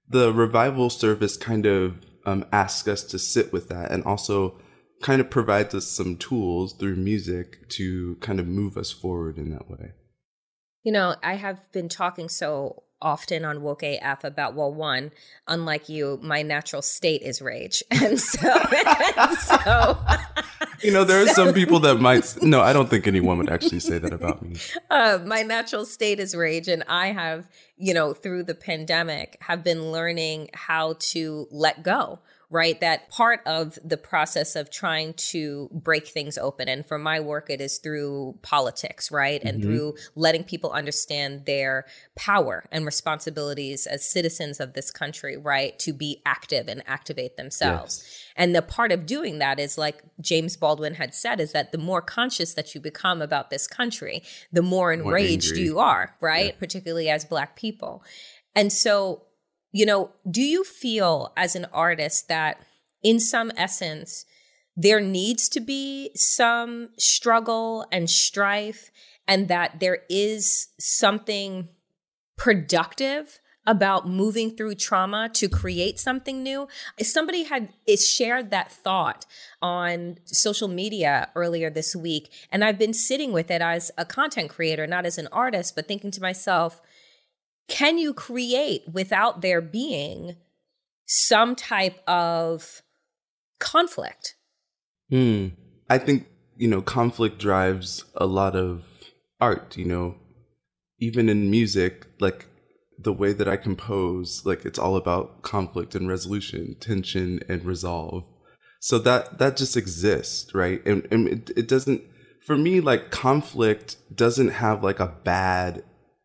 the 0.08 0.32
revival 0.32 0.90
service 0.90 1.36
kind 1.36 1.66
of 1.66 2.00
um, 2.26 2.44
asks 2.52 2.88
us 2.88 3.02
to 3.04 3.18
sit 3.18 3.52
with 3.52 3.68
that 3.68 3.90
and 3.90 4.04
also 4.04 4.60
kind 5.02 5.20
of 5.20 5.30
provides 5.30 5.74
us 5.74 5.86
some 5.86 6.16
tools 6.16 6.74
through 6.74 6.96
music 6.96 7.68
to 7.70 8.16
kind 8.16 8.38
of 8.38 8.46
move 8.46 8.76
us 8.76 8.90
forward 8.90 9.38
in 9.38 9.50
that 9.50 9.70
way. 9.70 9.92
You 10.82 10.92
know, 10.92 11.16
I 11.22 11.34
have 11.34 11.70
been 11.72 11.88
talking 11.88 12.28
so 12.28 12.84
often 13.02 13.44
on 13.44 13.62
Woke 13.62 13.82
AF 13.82 14.24
about, 14.24 14.54
well, 14.54 14.72
one, 14.72 15.10
unlike 15.46 15.88
you, 15.88 16.18
my 16.22 16.42
natural 16.42 16.82
state 16.82 17.22
is 17.22 17.40
rage. 17.40 17.82
And 17.90 18.18
so, 18.18 18.48
and 18.48 19.38
so 19.38 19.98
you 20.82 20.92
know, 20.92 21.04
there 21.04 21.22
are 21.22 21.28
some 21.28 21.52
people 21.52 21.80
that 21.80 21.96
might, 21.96 22.36
no, 22.42 22.60
I 22.60 22.72
don't 22.72 22.88
think 22.88 23.06
anyone 23.06 23.38
would 23.38 23.50
actually 23.50 23.80
say 23.80 23.98
that 23.98 24.12
about 24.12 24.42
me. 24.42 24.56
Uh, 24.90 25.18
my 25.24 25.42
natural 25.42 25.84
state 25.84 26.18
is 26.18 26.34
rage. 26.34 26.66
And 26.66 26.82
I 26.88 27.08
have, 27.12 27.48
you 27.76 27.94
know, 27.94 28.12
through 28.12 28.42
the 28.42 28.54
pandemic, 28.54 29.36
have 29.40 29.62
been 29.62 29.92
learning 29.92 30.50
how 30.52 30.96
to 30.98 31.46
let 31.50 31.82
go 31.82 32.18
right? 32.50 32.80
That 32.80 33.08
part 33.10 33.40
of 33.46 33.78
the 33.84 33.96
process 33.96 34.56
of 34.56 34.70
trying 34.70 35.14
to 35.14 35.70
break 35.72 36.08
things 36.08 36.36
open. 36.36 36.68
And 36.68 36.84
for 36.84 36.98
my 36.98 37.20
work, 37.20 37.48
it 37.48 37.60
is 37.60 37.78
through 37.78 38.38
politics, 38.42 39.12
right? 39.12 39.40
And 39.44 39.60
mm-hmm. 39.60 39.70
through 39.70 39.94
letting 40.16 40.42
people 40.42 40.72
understand 40.72 41.46
their 41.46 41.86
power 42.16 42.66
and 42.72 42.84
responsibilities 42.84 43.86
as 43.86 44.04
citizens 44.04 44.58
of 44.58 44.72
this 44.72 44.90
country, 44.90 45.36
right? 45.36 45.78
To 45.78 45.92
be 45.92 46.20
active 46.26 46.66
and 46.66 46.82
activate 46.88 47.36
themselves. 47.36 48.02
Yes. 48.02 48.24
And 48.34 48.54
the 48.54 48.62
part 48.62 48.90
of 48.90 49.06
doing 49.06 49.38
that 49.38 49.60
is 49.60 49.78
like 49.78 50.02
James 50.20 50.56
Baldwin 50.56 50.94
had 50.94 51.14
said, 51.14 51.38
is 51.38 51.52
that 51.52 51.70
the 51.70 51.78
more 51.78 52.02
conscious 52.02 52.54
that 52.54 52.74
you 52.74 52.80
become 52.80 53.22
about 53.22 53.50
this 53.50 53.68
country, 53.68 54.24
the 54.52 54.62
more 54.62 54.92
enraged 54.92 55.54
more 55.54 55.62
you 55.62 55.78
are, 55.78 56.16
right? 56.20 56.46
Yeah. 56.46 56.58
Particularly 56.58 57.08
as 57.08 57.24
Black 57.24 57.54
people. 57.54 58.02
And 58.56 58.72
so 58.72 59.22
you 59.72 59.86
know, 59.86 60.10
do 60.30 60.42
you 60.42 60.64
feel 60.64 61.32
as 61.36 61.54
an 61.54 61.66
artist 61.72 62.28
that 62.28 62.60
in 63.02 63.18
some 63.20 63.50
essence, 63.56 64.26
there 64.76 65.00
needs 65.00 65.48
to 65.50 65.60
be 65.60 66.10
some 66.14 66.90
struggle 66.98 67.86
and 67.90 68.08
strife, 68.08 68.90
and 69.26 69.48
that 69.48 69.80
there 69.80 70.00
is 70.08 70.68
something 70.78 71.68
productive 72.36 73.40
about 73.66 74.08
moving 74.08 74.56
through 74.56 74.74
trauma 74.74 75.28
to 75.28 75.48
create 75.48 75.98
something 75.98 76.42
new. 76.42 76.66
Somebody 77.02 77.44
had 77.44 77.68
eh, 77.86 77.96
shared 77.96 78.50
that 78.50 78.72
thought 78.72 79.26
on 79.60 80.16
social 80.24 80.66
media 80.66 81.28
earlier 81.36 81.68
this 81.68 81.94
week, 81.94 82.32
and 82.50 82.64
I've 82.64 82.78
been 82.78 82.94
sitting 82.94 83.32
with 83.32 83.50
it 83.50 83.60
as 83.60 83.90
a 83.98 84.04
content 84.04 84.50
creator, 84.50 84.86
not 84.86 85.04
as 85.04 85.18
an 85.18 85.28
artist, 85.30 85.76
but 85.76 85.86
thinking 85.86 86.10
to 86.12 86.22
myself, 86.22 86.80
can 87.70 87.96
you 87.96 88.12
create 88.12 88.82
without 88.92 89.40
there 89.40 89.62
being 89.62 90.36
some 91.06 91.56
type 91.56 92.06
of 92.06 92.82
conflict? 93.58 94.34
Hmm. 95.08 95.48
I 95.88 95.98
think, 95.98 96.26
you 96.56 96.68
know, 96.68 96.82
conflict 96.82 97.38
drives 97.38 98.04
a 98.14 98.26
lot 98.26 98.54
of 98.54 98.84
art, 99.40 99.76
you 99.76 99.86
know, 99.86 100.16
even 100.98 101.28
in 101.28 101.50
music, 101.50 102.06
like 102.20 102.46
the 102.98 103.12
way 103.12 103.32
that 103.32 103.48
I 103.48 103.56
compose, 103.56 104.42
like 104.44 104.64
it's 104.64 104.78
all 104.78 104.96
about 104.96 105.42
conflict 105.42 105.94
and 105.94 106.08
resolution, 106.08 106.76
tension 106.80 107.40
and 107.48 107.64
resolve. 107.64 108.24
So 108.80 108.98
that 108.98 109.38
that 109.38 109.56
just 109.56 109.76
exists, 109.76 110.54
right? 110.54 110.84
And, 110.86 111.06
and 111.10 111.28
it, 111.28 111.50
it 111.56 111.68
doesn't 111.68 112.02
for 112.44 112.56
me 112.56 112.80
like 112.80 113.10
conflict 113.10 113.96
doesn't 114.14 114.50
have 114.50 114.82
like 114.82 115.00
a 115.00 115.14
bad 115.24 115.82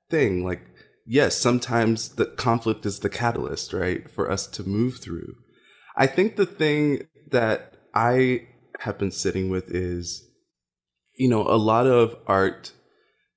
thing. 0.10 0.44
Like 0.44 0.62
yes, 1.06 1.38
sometimes 1.38 2.10
the 2.10 2.26
conflict 2.26 2.86
is 2.86 3.00
the 3.00 3.10
catalyst, 3.10 3.74
right, 3.74 4.10
for 4.10 4.30
us 4.30 4.48
to 4.48 4.68
move 4.68 4.98
through. 4.98 5.36
I 5.96 6.08
think 6.08 6.36
the 6.36 6.46
thing 6.46 7.08
that 7.32 7.74
I 7.94 8.48
have 8.80 8.98
been 8.98 9.12
sitting 9.12 9.50
with 9.50 9.70
is, 9.70 10.28
you 11.18 11.30
know, 11.30 11.44
a 11.44 11.56
lot 11.56 11.88
of 11.88 12.16
art 12.28 12.74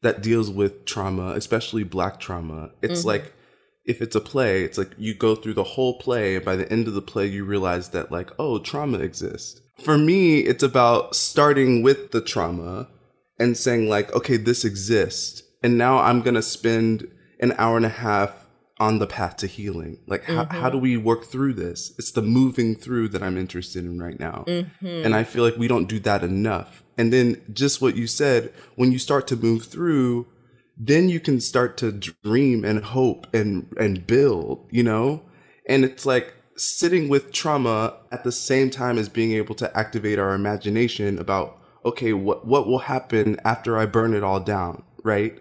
that 0.03 0.23
deals 0.23 0.51
with 0.51 0.85
trauma, 0.85 1.33
especially 1.33 1.85
black 1.85 2.21
trauma, 2.21 2.71
it's 2.83 3.01
mm-hmm. 3.01 3.09
like 3.09 3.35
if 3.89 4.03
it's 4.03 4.15
a 4.15 4.21
play, 4.21 4.65
it's 4.65 4.77
like 4.77 4.91
you 4.99 5.15
go 5.15 5.35
through 5.35 5.55
the 5.55 5.65
whole 5.65 5.99
play, 5.99 6.37
and 6.37 6.45
by 6.45 6.57
the 6.57 6.71
end 6.71 6.87
of 6.89 6.95
the 6.95 7.03
play, 7.03 7.27
you 7.27 7.45
realize 7.45 7.89
that, 7.89 8.13
like, 8.13 8.31
oh, 8.39 8.59
trauma 8.59 8.99
exists. 8.99 9.63
For 9.83 9.97
me, 9.97 10.41
it's 10.41 10.63
about 10.63 11.17
starting 11.17 11.83
with 11.83 12.11
the 12.11 12.21
trauma 12.21 12.89
and 13.39 13.57
saying, 13.57 13.89
like, 13.89 14.15
okay, 14.15 14.37
this 14.37 14.63
exists. 14.63 15.43
And 15.63 15.79
now 15.79 16.01
I'm 16.01 16.21
going 16.21 16.35
to 16.35 16.43
spend 16.43 17.09
an 17.41 17.55
hour 17.59 17.77
and 17.77 17.87
a 17.87 17.91
half 17.91 18.47
on 18.81 18.99
the 18.99 19.07
path 19.07 19.37
to 19.39 19.47
healing. 19.47 19.99
Like, 20.07 20.23
mm-hmm. 20.25 20.37
how, 20.37 20.61
how 20.61 20.71
do 20.71 20.79
we 20.79 20.97
work 20.97 21.25
through 21.25 21.55
this? 21.55 21.95
It's 21.99 22.13
the 22.13 22.23
moving 22.23 22.77
through 22.77 23.09
that 23.09 23.23
I'm 23.23 23.37
interested 23.37 23.85
in 23.85 24.01
right 24.01 24.19
now. 24.19 24.45
Mm-hmm. 24.47 24.87
And 24.87 25.15
I 25.15 25.25
feel 25.25 25.45
like 25.45 25.57
we 25.57 25.69
don't 25.69 25.89
do 25.89 25.99
that 26.01 26.23
enough. 26.23 26.85
And 26.97 27.13
then 27.13 27.43
just 27.53 27.83
what 27.83 27.97
you 27.97 28.07
said, 28.07 28.53
when 28.77 28.93
you 28.93 28.99
start 28.99 29.27
to 29.29 29.37
move 29.37 29.65
through, 29.65 30.27
then 30.77 31.09
you 31.09 31.19
can 31.19 31.41
start 31.41 31.77
to 31.79 31.93
dream 31.93 32.65
and 32.65 32.85
hope 32.85 33.27
and, 33.35 33.73
and 33.79 34.07
build, 34.07 34.69
you 34.71 34.85
know? 34.85 35.23
And 35.67 35.85
it's 35.85 36.07
like 36.07 36.35
sitting 36.57 37.09
with 37.09 37.33
trauma 37.33 37.97
at 38.13 38.25
the 38.25 38.33
same 38.33 38.71
time 38.71 38.99
as 38.99 39.09
being 39.09 39.33
able 39.33 39.55
to 39.57 39.77
activate 39.77 40.19
our 40.19 40.35
imagination 40.35 41.19
about, 41.19 41.59
okay, 41.85 42.13
what, 42.13 42.47
what 42.47 42.67
will 42.67 42.79
happen 42.79 43.39
after 43.45 43.77
I 43.77 43.87
burn 43.87 44.15
it 44.15 44.23
all 44.23 44.41
down, 44.41 44.83
right? 45.03 45.39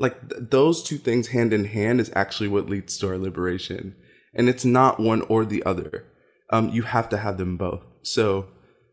Like 0.00 0.28
th- 0.28 0.50
those 0.50 0.82
two 0.82 0.98
things 0.98 1.28
hand 1.28 1.52
in 1.52 1.66
hand 1.66 2.00
is 2.00 2.10
actually 2.16 2.48
what 2.48 2.68
leads 2.68 2.98
to 2.98 3.08
our 3.08 3.18
liberation. 3.18 3.94
And 4.34 4.48
it's 4.48 4.64
not 4.64 4.98
one 4.98 5.22
or 5.22 5.44
the 5.44 5.62
other. 5.64 6.06
Um, 6.50 6.70
you 6.70 6.82
have 6.82 7.08
to 7.10 7.18
have 7.18 7.38
them 7.38 7.56
both. 7.56 7.84
So 8.02 8.48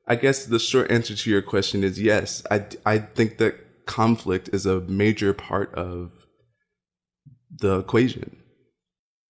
i 0.10 0.16
guess 0.16 0.46
the 0.46 0.60
short 0.60 0.90
answer 0.90 1.14
to 1.16 1.30
your 1.30 1.42
question 1.42 1.84
is 1.84 2.00
yes. 2.02 2.44
I, 2.52 2.66
I 2.86 3.00
think 3.00 3.40
that 3.40 3.86
conflict 3.86 4.50
is 4.54 4.66
a 4.66 4.82
major 4.82 5.34
part 5.34 5.74
of 5.76 6.12
the 7.50 7.80
equation. 7.80 8.38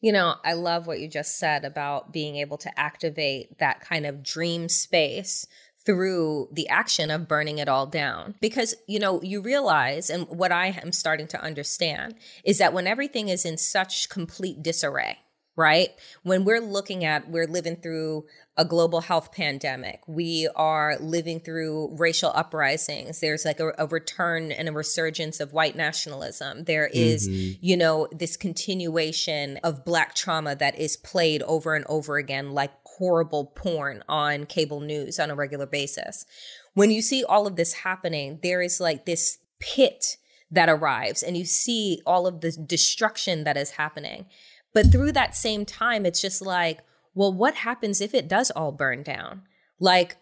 You 0.01 0.11
know, 0.11 0.35
I 0.43 0.53
love 0.53 0.85
what 0.85 0.99
you 0.99 1.09
just 1.09 1.39
said 1.39 1.65
about 1.65 2.13
being 2.13 2.35
able 2.35 2.57
to 2.59 2.79
activate 2.79 3.57
that 3.59 3.81
kind 3.81 4.05
of 4.05 4.23
dream 4.23 4.69
space 4.69 5.47
through 5.87 6.49
the 6.51 6.67
action 6.67 7.09
of 7.09 7.29
burning 7.29 7.59
it 7.59 7.69
all 7.69 7.85
down. 7.85 8.35
Because, 8.41 8.75
you 8.87 8.99
know, 8.99 9.21
you 9.23 9.39
realize, 9.39 10.09
and 10.09 10.27
what 10.27 10.51
I 10.51 10.77
am 10.83 10.91
starting 10.91 11.27
to 11.27 11.41
understand 11.41 12.15
is 12.43 12.57
that 12.57 12.73
when 12.73 12.87
everything 12.87 13.29
is 13.29 13.45
in 13.45 13.57
such 13.57 14.09
complete 14.09 14.61
disarray, 14.61 15.19
right? 15.55 15.91
When 16.23 16.43
we're 16.43 16.59
looking 16.59 17.05
at, 17.05 17.29
we're 17.29 17.47
living 17.47 17.77
through 17.77 18.25
a 18.57 18.65
global 18.65 19.01
health 19.01 19.31
pandemic. 19.31 20.01
We 20.07 20.49
are 20.55 20.97
living 20.99 21.39
through 21.39 21.95
racial 21.95 22.31
uprisings. 22.35 23.21
There's 23.21 23.45
like 23.45 23.59
a, 23.59 23.71
a 23.77 23.87
return 23.87 24.51
and 24.51 24.67
a 24.67 24.71
resurgence 24.71 25.39
of 25.39 25.53
white 25.53 25.75
nationalism. 25.75 26.65
There 26.65 26.87
is, 26.87 27.29
mm-hmm. 27.29 27.59
you 27.61 27.77
know, 27.77 28.07
this 28.11 28.35
continuation 28.35 29.57
of 29.63 29.85
black 29.85 30.15
trauma 30.15 30.55
that 30.55 30.77
is 30.77 30.97
played 30.97 31.43
over 31.43 31.75
and 31.75 31.85
over 31.87 32.17
again, 32.17 32.51
like 32.51 32.71
horrible 32.97 33.45
porn 33.55 34.03
on 34.09 34.45
cable 34.45 34.79
news 34.79 35.19
on 35.19 35.29
a 35.29 35.35
regular 35.35 35.65
basis. 35.65 36.25
When 36.73 36.91
you 36.91 37.01
see 37.01 37.23
all 37.23 37.47
of 37.47 37.55
this 37.55 37.73
happening, 37.73 38.39
there 38.43 38.61
is 38.61 38.79
like 38.79 39.05
this 39.05 39.39
pit 39.59 40.17
that 40.51 40.69
arrives 40.69 41.23
and 41.23 41.37
you 41.37 41.45
see 41.45 42.01
all 42.05 42.27
of 42.27 42.41
the 42.41 42.51
destruction 42.51 43.43
that 43.43 43.57
is 43.57 43.71
happening. 43.71 44.25
But 44.73 44.91
through 44.91 45.13
that 45.13 45.35
same 45.35 45.65
time, 45.65 46.05
it's 46.05 46.21
just 46.21 46.41
like, 46.41 46.79
well, 47.13 47.33
what 47.33 47.55
happens 47.55 47.99
if 47.99 48.13
it 48.13 48.27
does 48.27 48.51
all 48.51 48.71
burn 48.71 49.03
down? 49.03 49.43
Like, 49.79 50.17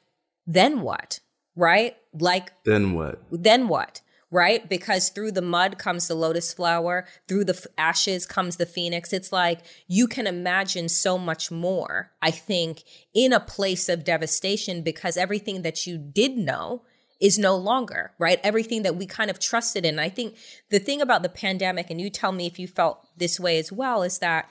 then 0.48 0.82
what? 0.82 1.20
Right? 1.56 1.98
Like, 2.14 2.52
then 2.64 2.94
what? 2.94 3.22
Then 3.32 3.68
what? 3.68 4.02
Right? 4.36 4.68
Because 4.68 5.08
through 5.08 5.32
the 5.32 5.42
mud 5.42 5.78
comes 5.78 6.10
the 6.10 6.14
lotus 6.14 6.52
flower, 6.52 7.06
through 7.26 7.46
the 7.46 7.56
f- 7.56 7.68
ashes 7.78 8.26
comes 8.26 8.58
the 8.58 8.66
phoenix. 8.66 9.14
It's 9.14 9.32
like 9.32 9.62
you 9.88 10.08
can 10.08 10.28
imagine 10.28 10.90
so 10.90 11.18
much 11.18 11.52
more, 11.52 12.12
I 12.22 12.32
think, 12.32 12.84
in 13.14 13.32
a 13.32 13.40
place 13.40 13.88
of 13.88 14.04
devastation 14.04 14.82
because 14.82 15.16
everything 15.16 15.62
that 15.62 15.88
you 15.88 15.98
did 15.98 16.38
know 16.38 16.84
is 17.22 17.40
no 17.40 17.56
longer, 17.56 18.12
right? 18.20 18.42
Everything 18.44 18.82
that 18.84 18.98
we 18.98 19.06
kind 19.06 19.32
of 19.32 19.40
trusted 19.40 19.86
in. 19.86 20.00
I 20.00 20.10
think 20.10 20.36
the 20.70 20.80
thing 20.80 21.00
about 21.00 21.24
the 21.24 21.30
pandemic, 21.30 21.90
and 21.90 22.02
you 22.02 22.10
tell 22.10 22.34
me 22.34 22.46
if 22.46 22.60
you 22.60 22.68
felt 22.68 23.08
this 23.16 23.40
way 23.40 23.58
as 23.58 23.72
well, 23.72 24.04
is 24.04 24.20
that 24.20 24.50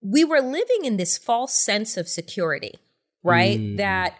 we 0.00 0.24
were 0.24 0.40
living 0.40 0.86
in 0.86 0.96
this 0.96 1.18
false 1.18 1.52
sense 1.52 1.98
of 1.98 2.08
security, 2.08 2.72
right? 3.22 3.60
Mm. 3.60 3.76
That 3.76 4.14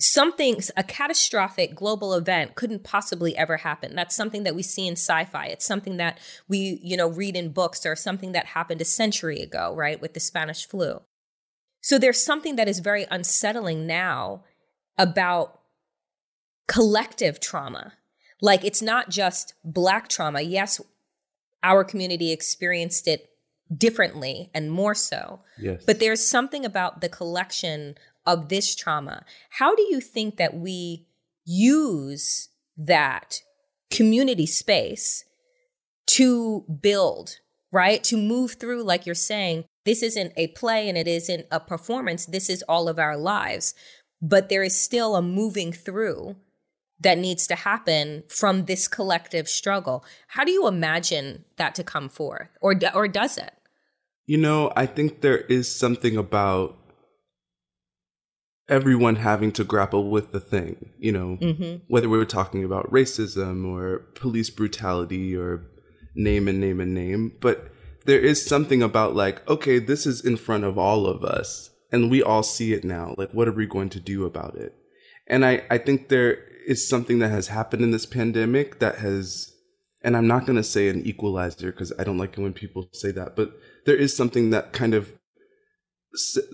something 0.00 0.60
a 0.76 0.84
catastrophic 0.84 1.74
global 1.74 2.14
event 2.14 2.54
couldn't 2.54 2.84
possibly 2.84 3.36
ever 3.36 3.58
happen. 3.58 3.96
That's 3.96 4.14
something 4.14 4.44
that 4.44 4.54
we 4.54 4.62
see 4.62 4.86
in 4.86 4.92
sci-fi. 4.92 5.46
It's 5.46 5.66
something 5.66 5.96
that 5.96 6.18
we 6.48 6.80
you 6.82 6.96
know 6.96 7.08
read 7.08 7.36
in 7.36 7.50
books 7.50 7.84
or 7.84 7.96
something 7.96 8.32
that 8.32 8.46
happened 8.46 8.80
a 8.80 8.84
century 8.84 9.40
ago 9.40 9.74
right 9.76 10.00
with 10.00 10.14
the 10.14 10.20
spanish 10.20 10.66
flu. 10.66 11.00
So 11.80 11.98
there's 11.98 12.24
something 12.24 12.56
that 12.56 12.68
is 12.68 12.80
very 12.80 13.06
unsettling 13.10 13.86
now 13.86 14.44
about 14.96 15.60
collective 16.66 17.40
trauma. 17.40 17.94
Like 18.40 18.64
it's 18.64 18.82
not 18.82 19.10
just 19.10 19.54
black 19.64 20.08
trauma. 20.08 20.42
Yes 20.42 20.80
our 21.62 21.84
community 21.84 22.30
experienced 22.30 23.08
it 23.08 23.30
differently 23.76 24.50
and 24.54 24.70
more 24.70 24.94
so. 24.94 25.40
Yes. 25.58 25.84
but 25.84 25.98
there's 25.98 26.26
something 26.26 26.64
about 26.64 27.00
the 27.00 27.08
collection 27.08 27.96
of 28.28 28.48
this 28.48 28.76
trauma, 28.76 29.24
how 29.50 29.74
do 29.74 29.82
you 29.82 30.00
think 30.00 30.36
that 30.36 30.54
we 30.54 31.06
use 31.44 32.50
that 32.76 33.40
community 33.90 34.46
space 34.46 35.24
to 36.06 36.64
build, 36.80 37.40
right? 37.72 38.04
To 38.04 38.16
move 38.16 38.52
through, 38.52 38.84
like 38.84 39.06
you're 39.06 39.14
saying, 39.14 39.64
this 39.84 40.02
isn't 40.02 40.34
a 40.36 40.48
play 40.48 40.88
and 40.88 40.98
it 40.98 41.08
isn't 41.08 41.46
a 41.50 41.58
performance. 41.58 42.26
This 42.26 42.50
is 42.50 42.62
all 42.68 42.88
of 42.88 42.98
our 42.98 43.16
lives. 43.16 43.74
But 44.20 44.50
there 44.50 44.62
is 44.62 44.78
still 44.78 45.16
a 45.16 45.22
moving 45.22 45.72
through 45.72 46.36
that 47.00 47.16
needs 47.16 47.46
to 47.46 47.54
happen 47.54 48.24
from 48.28 48.64
this 48.64 48.88
collective 48.88 49.48
struggle. 49.48 50.04
How 50.28 50.44
do 50.44 50.50
you 50.50 50.66
imagine 50.66 51.44
that 51.56 51.74
to 51.76 51.84
come 51.84 52.08
forth? 52.08 52.48
Or, 52.60 52.74
or 52.94 53.08
does 53.08 53.38
it? 53.38 53.54
You 54.26 54.36
know, 54.36 54.72
I 54.76 54.84
think 54.84 55.22
there 55.22 55.38
is 55.38 55.74
something 55.74 56.16
about 56.16 56.77
everyone 58.68 59.16
having 59.16 59.50
to 59.52 59.64
grapple 59.64 60.10
with 60.10 60.32
the 60.32 60.40
thing, 60.40 60.90
you 60.98 61.10
know, 61.10 61.38
mm-hmm. 61.40 61.82
whether 61.88 62.08
we 62.08 62.18
were 62.18 62.26
talking 62.26 62.64
about 62.64 62.90
racism 62.90 63.66
or 63.66 64.00
police 64.14 64.50
brutality 64.50 65.34
or 65.34 65.64
name 66.14 66.48
and 66.48 66.60
name 66.60 66.80
and 66.80 66.94
name, 66.94 67.32
but 67.40 67.70
there 68.04 68.20
is 68.20 68.44
something 68.44 68.82
about 68.82 69.14
like, 69.14 69.48
okay, 69.48 69.78
this 69.78 70.06
is 70.06 70.24
in 70.24 70.36
front 70.36 70.64
of 70.64 70.78
all 70.78 71.06
of 71.06 71.24
us 71.24 71.70
and 71.90 72.10
we 72.10 72.22
all 72.22 72.42
see 72.42 72.72
it 72.72 72.84
now. 72.84 73.14
Like, 73.16 73.32
what 73.32 73.48
are 73.48 73.52
we 73.52 73.66
going 73.66 73.88
to 73.90 74.00
do 74.00 74.24
about 74.26 74.56
it? 74.56 74.74
And 75.26 75.44
I, 75.44 75.62
I 75.70 75.78
think 75.78 76.08
there 76.08 76.38
is 76.66 76.88
something 76.88 77.18
that 77.20 77.30
has 77.30 77.48
happened 77.48 77.82
in 77.82 77.90
this 77.90 78.06
pandemic 78.06 78.78
that 78.80 78.96
has, 78.96 79.54
and 80.02 80.16
I'm 80.16 80.26
not 80.26 80.46
going 80.46 80.56
to 80.56 80.62
say 80.62 80.88
an 80.88 81.06
equalizer 81.06 81.70
because 81.70 81.92
I 81.98 82.04
don't 82.04 82.18
like 82.18 82.36
it 82.36 82.42
when 82.42 82.52
people 82.52 82.88
say 82.92 83.10
that, 83.12 83.36
but 83.36 83.52
there 83.86 83.96
is 83.96 84.14
something 84.16 84.50
that 84.50 84.72
kind 84.72 84.94
of 84.94 85.12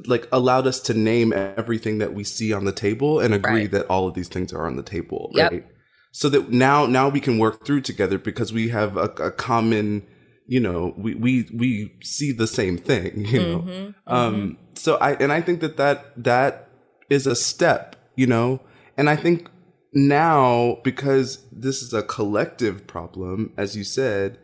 like 0.06 0.28
allowed 0.32 0.66
us 0.66 0.80
to 0.80 0.94
name 0.94 1.32
everything 1.32 1.98
that 1.98 2.12
we 2.12 2.24
see 2.24 2.52
on 2.52 2.64
the 2.64 2.72
table 2.72 3.20
and 3.20 3.32
agree 3.32 3.62
right. 3.62 3.70
that 3.70 3.86
all 3.86 4.08
of 4.08 4.14
these 4.14 4.28
things 4.28 4.52
are 4.52 4.66
on 4.66 4.76
the 4.76 4.82
table 4.82 5.30
yep. 5.32 5.52
right 5.52 5.66
so 6.10 6.28
that 6.28 6.50
now 6.50 6.86
now 6.86 7.08
we 7.08 7.20
can 7.20 7.38
work 7.38 7.64
through 7.64 7.80
together 7.80 8.18
because 8.18 8.52
we 8.52 8.68
have 8.68 8.96
a, 8.96 9.10
a 9.18 9.30
common 9.30 10.04
you 10.46 10.60
know 10.60 10.94
we 10.96 11.14
we 11.14 11.48
we 11.52 11.94
see 12.02 12.32
the 12.32 12.46
same 12.46 12.76
thing 12.78 13.24
you 13.26 13.40
know 13.40 13.58
mm-hmm, 13.60 14.12
um 14.12 14.34
mm-hmm. 14.34 14.74
so 14.74 14.96
i 14.96 15.14
and 15.14 15.32
i 15.32 15.40
think 15.40 15.60
that 15.60 15.76
that 15.76 16.12
that 16.22 16.68
is 17.10 17.26
a 17.26 17.36
step 17.36 17.96
you 18.16 18.26
know 18.26 18.60
and 18.96 19.08
i 19.08 19.16
think 19.16 19.48
now 19.92 20.78
because 20.82 21.44
this 21.52 21.82
is 21.82 21.92
a 21.92 22.02
collective 22.02 22.86
problem 22.86 23.52
as 23.56 23.76
you 23.76 23.84
said 23.84 24.38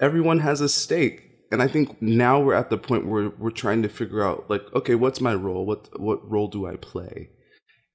everyone 0.00 0.38
has 0.40 0.60
a 0.60 0.68
stake 0.68 1.31
and 1.52 1.62
I 1.62 1.68
think 1.68 2.00
now 2.00 2.40
we're 2.40 2.54
at 2.54 2.70
the 2.70 2.78
point 2.78 3.06
where 3.06 3.28
we're 3.28 3.50
trying 3.50 3.82
to 3.82 3.88
figure 3.88 4.24
out 4.24 4.48
like, 4.48 4.62
okay, 4.74 4.94
what's 4.94 5.20
my 5.20 5.34
role? 5.34 5.66
What 5.66 6.00
what 6.00 6.28
role 6.28 6.48
do 6.48 6.66
I 6.66 6.76
play? 6.76 7.28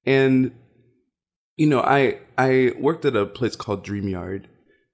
And 0.06 0.52
you 1.56 1.66
know, 1.66 1.80
I 1.80 2.20
I 2.38 2.72
worked 2.78 3.04
at 3.04 3.16
a 3.16 3.26
place 3.26 3.56
called 3.56 3.84
Dreamyard, 3.84 4.44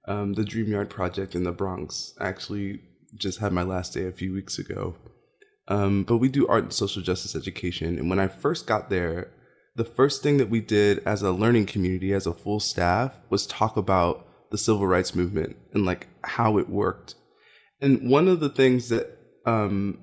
um, 0.07 0.33
the 0.33 0.43
Dreamyard 0.43 0.89
Project 0.89 1.35
in 1.35 1.43
the 1.43 1.51
Bronx. 1.51 2.15
I 2.19 2.27
actually 2.27 2.81
just 3.15 3.39
had 3.39 3.53
my 3.53 3.61
last 3.61 3.93
day 3.93 4.07
a 4.07 4.11
few 4.11 4.33
weeks 4.33 4.57
ago. 4.57 4.95
Um, 5.67 6.03
but 6.03 6.17
we 6.17 6.27
do 6.27 6.47
art 6.47 6.63
and 6.63 6.73
social 6.73 7.01
justice 7.01 7.35
education. 7.35 7.97
And 7.97 8.09
when 8.09 8.19
I 8.19 8.27
first 8.27 8.67
got 8.67 8.89
there, 8.89 9.31
the 9.75 9.85
first 9.85 10.21
thing 10.23 10.37
that 10.37 10.49
we 10.49 10.59
did 10.59 10.99
as 11.05 11.21
a 11.21 11.31
learning 11.31 11.67
community, 11.67 12.13
as 12.13 12.27
a 12.27 12.33
full 12.33 12.59
staff, 12.59 13.13
was 13.29 13.47
talk 13.47 13.77
about 13.77 14.27
the 14.51 14.57
civil 14.57 14.85
rights 14.87 15.15
movement 15.15 15.55
and 15.73 15.85
like 15.85 16.07
how 16.23 16.57
it 16.57 16.69
worked 16.69 17.15
and 17.81 18.09
one 18.09 18.27
of 18.27 18.39
the 18.39 18.49
things 18.49 18.89
that 18.89 19.17
um, 19.45 19.99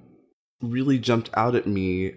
really 0.60 0.98
jumped 0.98 1.30
out 1.34 1.54
at 1.54 1.66
me 1.66 2.14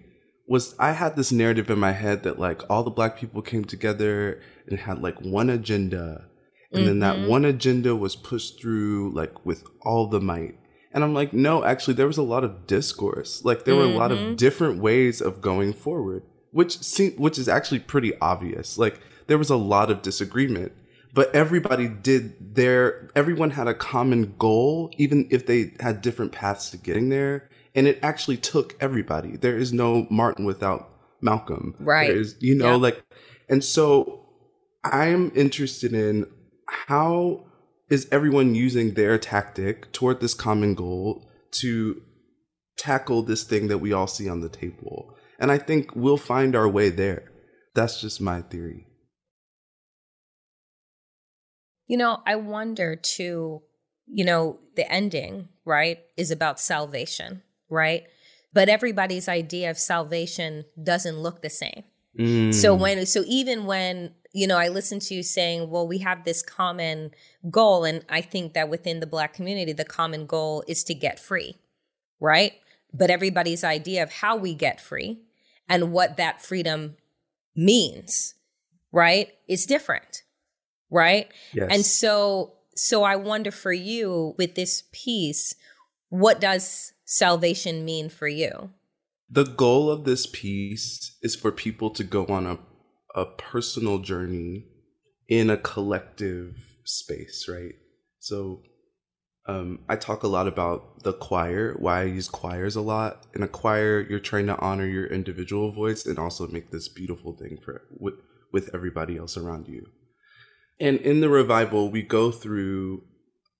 was 0.48 0.76
I 0.78 0.92
had 0.92 1.16
this 1.16 1.32
narrative 1.32 1.70
in 1.70 1.80
my 1.80 1.92
head 1.92 2.24
that 2.24 2.40
like 2.40 2.62
all 2.70 2.84
the 2.84 2.92
black 2.92 3.18
people 3.18 3.42
came 3.42 3.66
together 3.66 4.42
and 4.68 4.80
had 4.80 5.02
like 5.02 5.20
one 5.22 5.50
agenda. 5.50 6.26
And 6.72 6.80
mm-hmm. 6.80 6.86
then 6.88 7.00
that 7.00 7.16
mm-hmm. 7.18 7.30
one 7.30 7.46
agenda 7.46 7.96
was 7.96 8.16
pushed 8.16 8.60
through 8.60 9.12
like 9.16 9.46
with 9.46 9.64
all 9.82 10.08
the 10.08 10.22
might. 10.22 10.56
And 10.92 11.04
I'm 11.04 11.14
like, 11.14 11.34
no, 11.34 11.64
actually, 11.66 11.96
there 11.96 12.08
was 12.08 12.18
a 12.18 12.24
lot 12.24 12.44
of 12.44 12.68
discourse. 12.68 13.44
Like 13.44 13.66
there 13.66 13.74
mm-hmm. 13.74 13.90
were 13.90 13.96
a 13.96 13.98
lot 13.98 14.12
of 14.12 14.20
mm-hmm. 14.20 14.36
different 14.36 14.82
ways 14.82 15.20
of 15.20 15.42
going 15.42 15.74
forward, 15.74 16.24
which 16.52 16.80
seem, 16.80 17.14
which 17.14 17.40
is 17.40 17.50
actually 17.50 17.80
pretty 17.80 18.18
obvious. 18.20 18.78
Like 18.78 19.00
there 19.28 19.38
was 19.38 19.50
a 19.50 19.56
lot 19.56 19.90
of 19.90 20.02
disagreement 20.02 20.74
but 21.16 21.34
everybody 21.34 21.88
did 21.88 22.56
their 22.56 23.10
everyone 23.16 23.50
had 23.50 23.68
a 23.68 23.74
common 23.74 24.36
goal 24.38 24.92
even 24.98 25.28
if 25.32 25.48
they 25.48 25.72
had 25.80 26.02
different 26.02 26.34
paths 26.34 26.70
to 26.70 26.78
getting 26.78 27.10
there. 27.10 27.50
And 27.74 27.88
it 27.88 28.00
actually 28.02 28.38
took 28.38 28.76
everybody. 28.80 29.36
There 29.36 29.58
is 29.58 29.74
no 29.74 30.08
martin 30.10 30.46
without 30.46 30.94
malcolm. 31.22 31.76
Right. 31.80 32.10
There 32.10 32.20
is, 32.20 32.36
you 32.42 32.56
know 32.56 32.72
yeah. 32.72 32.76
like 32.76 33.04
and 33.50 33.64
so 33.64 34.28
i'm 34.84 35.32
interested 35.36 35.94
in 35.94 36.28
how 36.68 37.46
is 37.90 38.08
everyone 38.12 38.54
using 38.54 38.94
their 38.94 39.18
tactic 39.18 39.92
toward 39.94 40.20
this 40.20 40.34
common 40.34 40.76
goal 40.76 41.30
to 41.52 42.02
tackle 42.78 43.22
this 43.24 43.44
thing 43.44 43.68
that 43.68 43.78
we 43.78 43.94
all 43.94 44.08
see 44.08 44.28
on 44.28 44.42
the 44.42 44.50
table? 44.50 45.16
And 45.40 45.50
i 45.50 45.58
think 45.58 45.96
we'll 45.96 46.18
find 46.18 46.58
our 46.58 46.68
way 46.68 46.90
there. 46.90 47.32
That's 47.74 48.02
just 48.02 48.20
my 48.20 48.42
theory 48.42 48.88
you 51.88 51.98
know, 51.98 52.22
I 52.26 52.36
wonder 52.36 52.96
too, 52.96 53.62
you 54.08 54.26
know, 54.26 54.60
the 54.76 54.92
ending, 54.92 55.50
right, 55.66 56.00
is 56.18 56.32
about 56.32 56.60
salvation, 56.60 57.44
right? 57.70 58.04
But 58.54 58.70
everybody's 58.70 59.28
idea 59.28 59.70
of 59.70 59.78
salvation 59.78 60.66
doesn't 60.82 61.20
look 61.20 61.42
the 61.42 61.50
same. 61.50 61.84
Mm. 62.18 62.54
So 62.54 62.74
when 62.74 63.06
so 63.06 63.24
even 63.28 63.66
when 63.66 64.12
you 64.34 64.48
know 64.48 64.58
I 64.58 64.70
listen 64.70 65.00
to 65.00 65.14
you 65.14 65.22
saying, 65.22 65.70
well, 65.70 65.86
we 65.86 65.98
have 66.00 66.24
this 66.24 66.42
common 66.42 67.12
goal, 67.52 67.84
and 67.84 68.06
I 68.10 68.22
think 68.22 68.54
that 68.54 68.70
within 68.70 69.02
the 69.02 69.08
Black 69.08 69.34
community, 69.34 69.74
the 69.74 69.84
common 69.84 70.26
goal 70.26 70.64
is 70.68 70.84
to 70.86 70.94
get 70.94 71.20
free, 71.20 71.58
right? 72.22 72.54
But 72.94 73.10
everybody's 73.10 73.66
idea 73.66 74.02
of 74.02 74.14
how 74.14 74.38
we 74.38 74.54
get 74.54 74.80
free 74.80 75.20
and 75.68 75.92
what 75.92 76.16
that 76.16 76.42
freedom 76.42 76.96
means, 77.54 78.36
right, 78.94 79.34
is 79.50 79.66
different 79.66 80.24
right? 80.90 81.32
Yes. 81.54 81.70
And 81.72 81.86
so 81.86 82.54
so 82.76 83.04
I 83.04 83.16
wonder 83.16 83.52
for 83.52 83.74
you 83.74 84.36
with 84.38 84.56
this 84.56 84.84
piece, 84.92 85.56
what 86.10 86.42
does 86.42 86.94
salvation 87.06 87.86
mean 87.86 88.10
for 88.10 88.28
you? 88.28 88.72
The 89.30 89.46
goal 89.46 89.90
of 89.90 90.04
this 90.04 90.28
piece 90.28 91.18
is 91.22 91.36
for 91.36 91.52
people 91.52 91.90
to 91.92 92.04
go 92.04 92.26
on 92.28 92.46
a 92.46 92.60
a 93.16 93.26
personal 93.26 94.00
journey 94.00 94.66
in 95.28 95.50
a 95.50 95.58
collective 95.58 96.56
space, 96.84 97.48
right? 97.50 97.74
So 98.20 98.62
um, 99.48 99.80
I 99.88 99.96
talk 99.96 100.24
a 100.24 100.28
lot 100.28 100.48
about 100.48 101.04
the 101.04 101.14
choir, 101.14 101.76
why 101.80 102.02
I 102.02 102.04
use 102.06 102.28
choirs 102.28 102.76
a 102.76 102.82
lot. 102.82 103.26
In 103.34 103.44
a 103.44 103.48
choir, 103.48 104.02
you're 104.02 104.20
trying 104.20 104.48
to 104.48 104.60
honor 104.60 104.86
your 104.86 105.08
individual 105.08 105.72
voice 105.72 106.06
and 106.06 106.20
also 106.20 106.48
make 106.48 106.72
this 106.72 106.90
beautiful 106.90 107.34
thing 107.34 107.58
for 107.64 107.84
with, 107.90 108.16
with 108.52 108.70
everybody 108.74 109.18
else 109.18 109.38
around 109.38 109.68
you. 109.68 109.86
And 110.80 111.00
in 111.00 111.22
the 111.22 111.30
revival, 111.30 111.90
we 111.90 112.02
go 112.02 112.32
through 112.32 113.04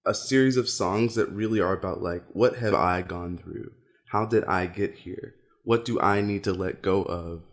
a 0.06 0.14
series 0.14 0.58
of 0.58 0.70
songs 0.70 1.16
that 1.16 1.30
really 1.30 1.60
are 1.60 1.74
about 1.74 2.02
like, 2.02 2.24
what 2.34 2.58
have 2.58 2.74
I 2.74 3.02
gone 3.02 3.38
through? 3.38 3.72
How 4.12 4.26
did 4.26 4.44
I 4.46 4.68
get 4.68 4.96
here? 4.96 5.36
What 5.64 5.86
do 5.86 6.00
I 6.00 6.22
need 6.22 6.44
to 6.44 6.54
let 6.54 6.82
go 6.82 7.04
of? 7.04 7.44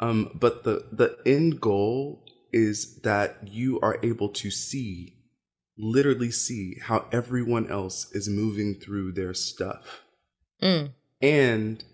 Um, 0.00 0.30
but 0.38 0.62
the 0.62 0.86
the 0.92 1.16
end 1.26 1.60
goal 1.60 2.24
is 2.52 3.00
that 3.00 3.48
you 3.48 3.80
are 3.80 3.98
able 4.02 4.28
to 4.28 4.50
see, 4.50 5.16
literally 5.76 6.30
see 6.30 6.76
how 6.82 7.06
everyone 7.10 7.70
else 7.70 8.10
is 8.12 8.28
moving 8.28 8.76
through 8.80 9.12
their 9.12 9.34
stuff. 9.34 10.02
Mm. 10.62 10.92
And 11.20 11.84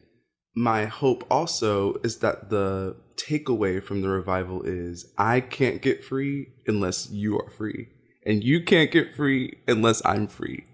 my 0.55 0.85
hope 0.85 1.25
also 1.31 1.95
is 2.05 2.19
that 2.19 2.51
the 2.51 2.97
takeaway 3.17 3.83
from 3.83 4.03
the 4.03 4.09
revival 4.09 4.63
is 4.63 5.13
I 5.19 5.41
can't 5.41 5.83
get 5.83 6.05
free 6.05 6.49
unless 6.67 7.11
you 7.11 7.39
are 7.39 7.51
free. 7.51 7.89
And 8.27 8.43
you 8.43 8.63
can't 8.63 8.91
get 8.91 9.15
free 9.15 9.59
unless 9.69 10.05
I'm 10.05 10.27
free. 10.27 10.65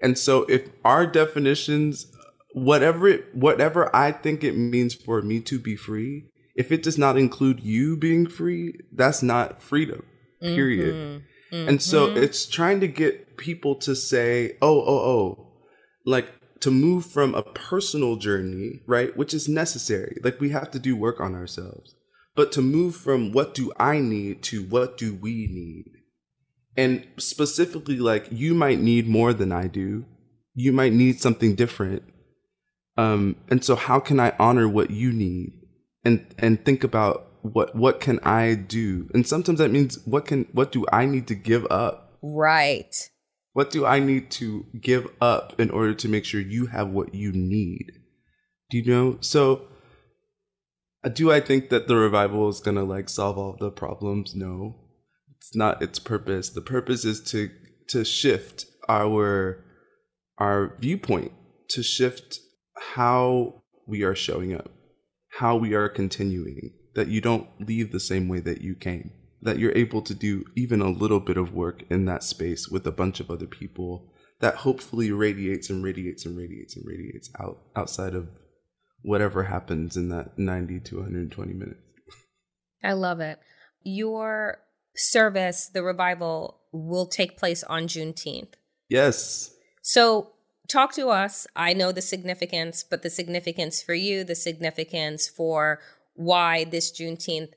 And 0.00 0.16
so 0.18 0.44
if 0.44 0.68
our 0.84 1.06
definitions 1.06 2.06
whatever 2.54 3.08
it 3.08 3.34
whatever 3.34 3.94
I 3.94 4.12
think 4.12 4.44
it 4.44 4.56
means 4.56 4.94
for 4.94 5.22
me 5.22 5.40
to 5.40 5.58
be 5.58 5.76
free, 5.76 6.26
if 6.54 6.70
it 6.70 6.82
does 6.82 6.98
not 6.98 7.16
include 7.16 7.60
you 7.60 7.96
being 7.96 8.26
free, 8.26 8.78
that's 8.92 9.22
not 9.22 9.62
freedom. 9.62 10.04
Period. 10.40 10.94
Mm-hmm. 10.94 11.56
Mm-hmm. 11.56 11.68
And 11.68 11.82
so 11.82 12.08
mm-hmm. 12.08 12.18
it's 12.18 12.46
trying 12.46 12.80
to 12.80 12.88
get 12.88 13.36
people 13.36 13.76
to 13.76 13.94
say, 13.94 14.56
"Oh, 14.60 14.80
oh, 14.80 14.98
oh." 14.98 15.48
Like 16.04 16.28
to 16.62 16.70
move 16.70 17.06
from 17.06 17.34
a 17.34 17.42
personal 17.42 18.16
journey, 18.16 18.80
right, 18.86 19.16
which 19.16 19.34
is 19.34 19.48
necessary. 19.48 20.18
Like 20.22 20.40
we 20.40 20.50
have 20.50 20.70
to 20.72 20.78
do 20.78 20.96
work 20.96 21.20
on 21.20 21.34
ourselves. 21.34 21.94
But 22.34 22.50
to 22.52 22.62
move 22.62 22.96
from 22.96 23.32
what 23.32 23.54
do 23.54 23.72
I 23.78 23.98
need 23.98 24.42
to 24.44 24.62
what 24.62 24.96
do 24.96 25.14
we 25.14 25.46
need? 25.46 25.84
And 26.76 27.06
specifically, 27.18 27.98
like 27.98 28.28
you 28.30 28.54
might 28.54 28.80
need 28.80 29.06
more 29.06 29.34
than 29.34 29.52
I 29.52 29.66
do. 29.66 30.06
You 30.54 30.72
might 30.72 30.92
need 30.92 31.20
something 31.20 31.54
different. 31.54 32.02
Um, 32.96 33.36
and 33.48 33.64
so 33.64 33.74
how 33.74 34.00
can 34.00 34.18
I 34.20 34.34
honor 34.38 34.68
what 34.68 34.90
you 34.90 35.12
need? 35.12 35.62
and 36.04 36.34
and 36.38 36.64
think 36.64 36.84
about 36.84 37.28
what 37.42 37.74
what 37.74 38.00
can 38.00 38.18
I 38.20 38.54
do? 38.54 39.08
And 39.14 39.26
sometimes 39.26 39.58
that 39.58 39.70
means 39.70 39.98
what 40.04 40.26
can 40.26 40.46
what 40.52 40.72
do 40.72 40.84
I 40.92 41.06
need 41.06 41.26
to 41.28 41.34
give 41.34 41.66
up? 41.70 42.18
Right. 42.22 43.10
What 43.52 43.70
do 43.70 43.84
I 43.84 43.98
need 43.98 44.30
to 44.32 44.66
give 44.80 45.08
up 45.20 45.60
in 45.60 45.70
order 45.70 45.94
to 45.94 46.08
make 46.08 46.24
sure 46.24 46.40
you 46.40 46.66
have 46.66 46.88
what 46.88 47.14
you 47.14 47.32
need? 47.32 47.92
Do 48.70 48.78
you 48.78 48.84
know? 48.86 49.18
So 49.20 49.68
uh, 51.04 51.10
do 51.10 51.30
I 51.30 51.40
think 51.40 51.68
that 51.68 51.86
the 51.86 51.96
revival 51.96 52.48
is 52.48 52.60
going 52.60 52.76
to 52.76 52.82
like 52.82 53.08
solve 53.08 53.36
all 53.36 53.56
the 53.58 53.70
problems? 53.70 54.34
No. 54.34 54.78
It's 55.36 55.54
not 55.54 55.82
its 55.82 55.98
purpose. 55.98 56.50
The 56.50 56.62
purpose 56.62 57.04
is 57.04 57.20
to 57.24 57.50
to 57.88 58.04
shift 58.04 58.66
our 58.88 59.64
our 60.38 60.76
viewpoint, 60.78 61.32
to 61.70 61.82
shift 61.82 62.38
how 62.94 63.62
we 63.86 64.02
are 64.02 64.14
showing 64.14 64.54
up, 64.54 64.70
how 65.38 65.56
we 65.56 65.74
are 65.74 65.88
continuing, 65.88 66.72
that 66.94 67.08
you 67.08 67.20
don't 67.20 67.48
leave 67.60 67.92
the 67.92 68.00
same 68.00 68.28
way 68.28 68.40
that 68.40 68.62
you 68.62 68.74
came 68.74 69.10
that 69.42 69.58
you're 69.58 69.76
able 69.76 70.02
to 70.02 70.14
do 70.14 70.44
even 70.56 70.80
a 70.80 70.88
little 70.88 71.20
bit 71.20 71.36
of 71.36 71.52
work 71.52 71.82
in 71.90 72.04
that 72.06 72.22
space 72.22 72.68
with 72.68 72.86
a 72.86 72.92
bunch 72.92 73.20
of 73.20 73.30
other 73.30 73.46
people 73.46 74.12
that 74.40 74.56
hopefully 74.56 75.10
radiates 75.10 75.68
and 75.68 75.84
radiates 75.84 76.24
and 76.24 76.36
radiates 76.36 76.76
and 76.76 76.86
radiates 76.86 77.30
out 77.40 77.58
outside 77.76 78.14
of 78.14 78.28
whatever 79.02 79.44
happens 79.44 79.96
in 79.96 80.08
that 80.08 80.38
90 80.38 80.80
to 80.80 80.96
120 80.96 81.52
minutes. 81.52 81.80
I 82.82 82.92
love 82.92 83.20
it. 83.20 83.38
Your 83.82 84.58
service, 84.96 85.68
the 85.72 85.82
revival, 85.82 86.60
will 86.72 87.06
take 87.06 87.36
place 87.36 87.62
on 87.64 87.84
Juneteenth. 87.84 88.54
Yes. 88.88 89.54
So 89.82 90.32
talk 90.68 90.92
to 90.94 91.08
us. 91.08 91.46
I 91.56 91.72
know 91.72 91.92
the 91.92 92.02
significance, 92.02 92.84
but 92.88 93.02
the 93.02 93.10
significance 93.10 93.82
for 93.82 93.94
you, 93.94 94.24
the 94.24 94.34
significance 94.34 95.28
for 95.28 95.80
why 96.14 96.64
this 96.64 96.92
Juneteenth 96.92 97.52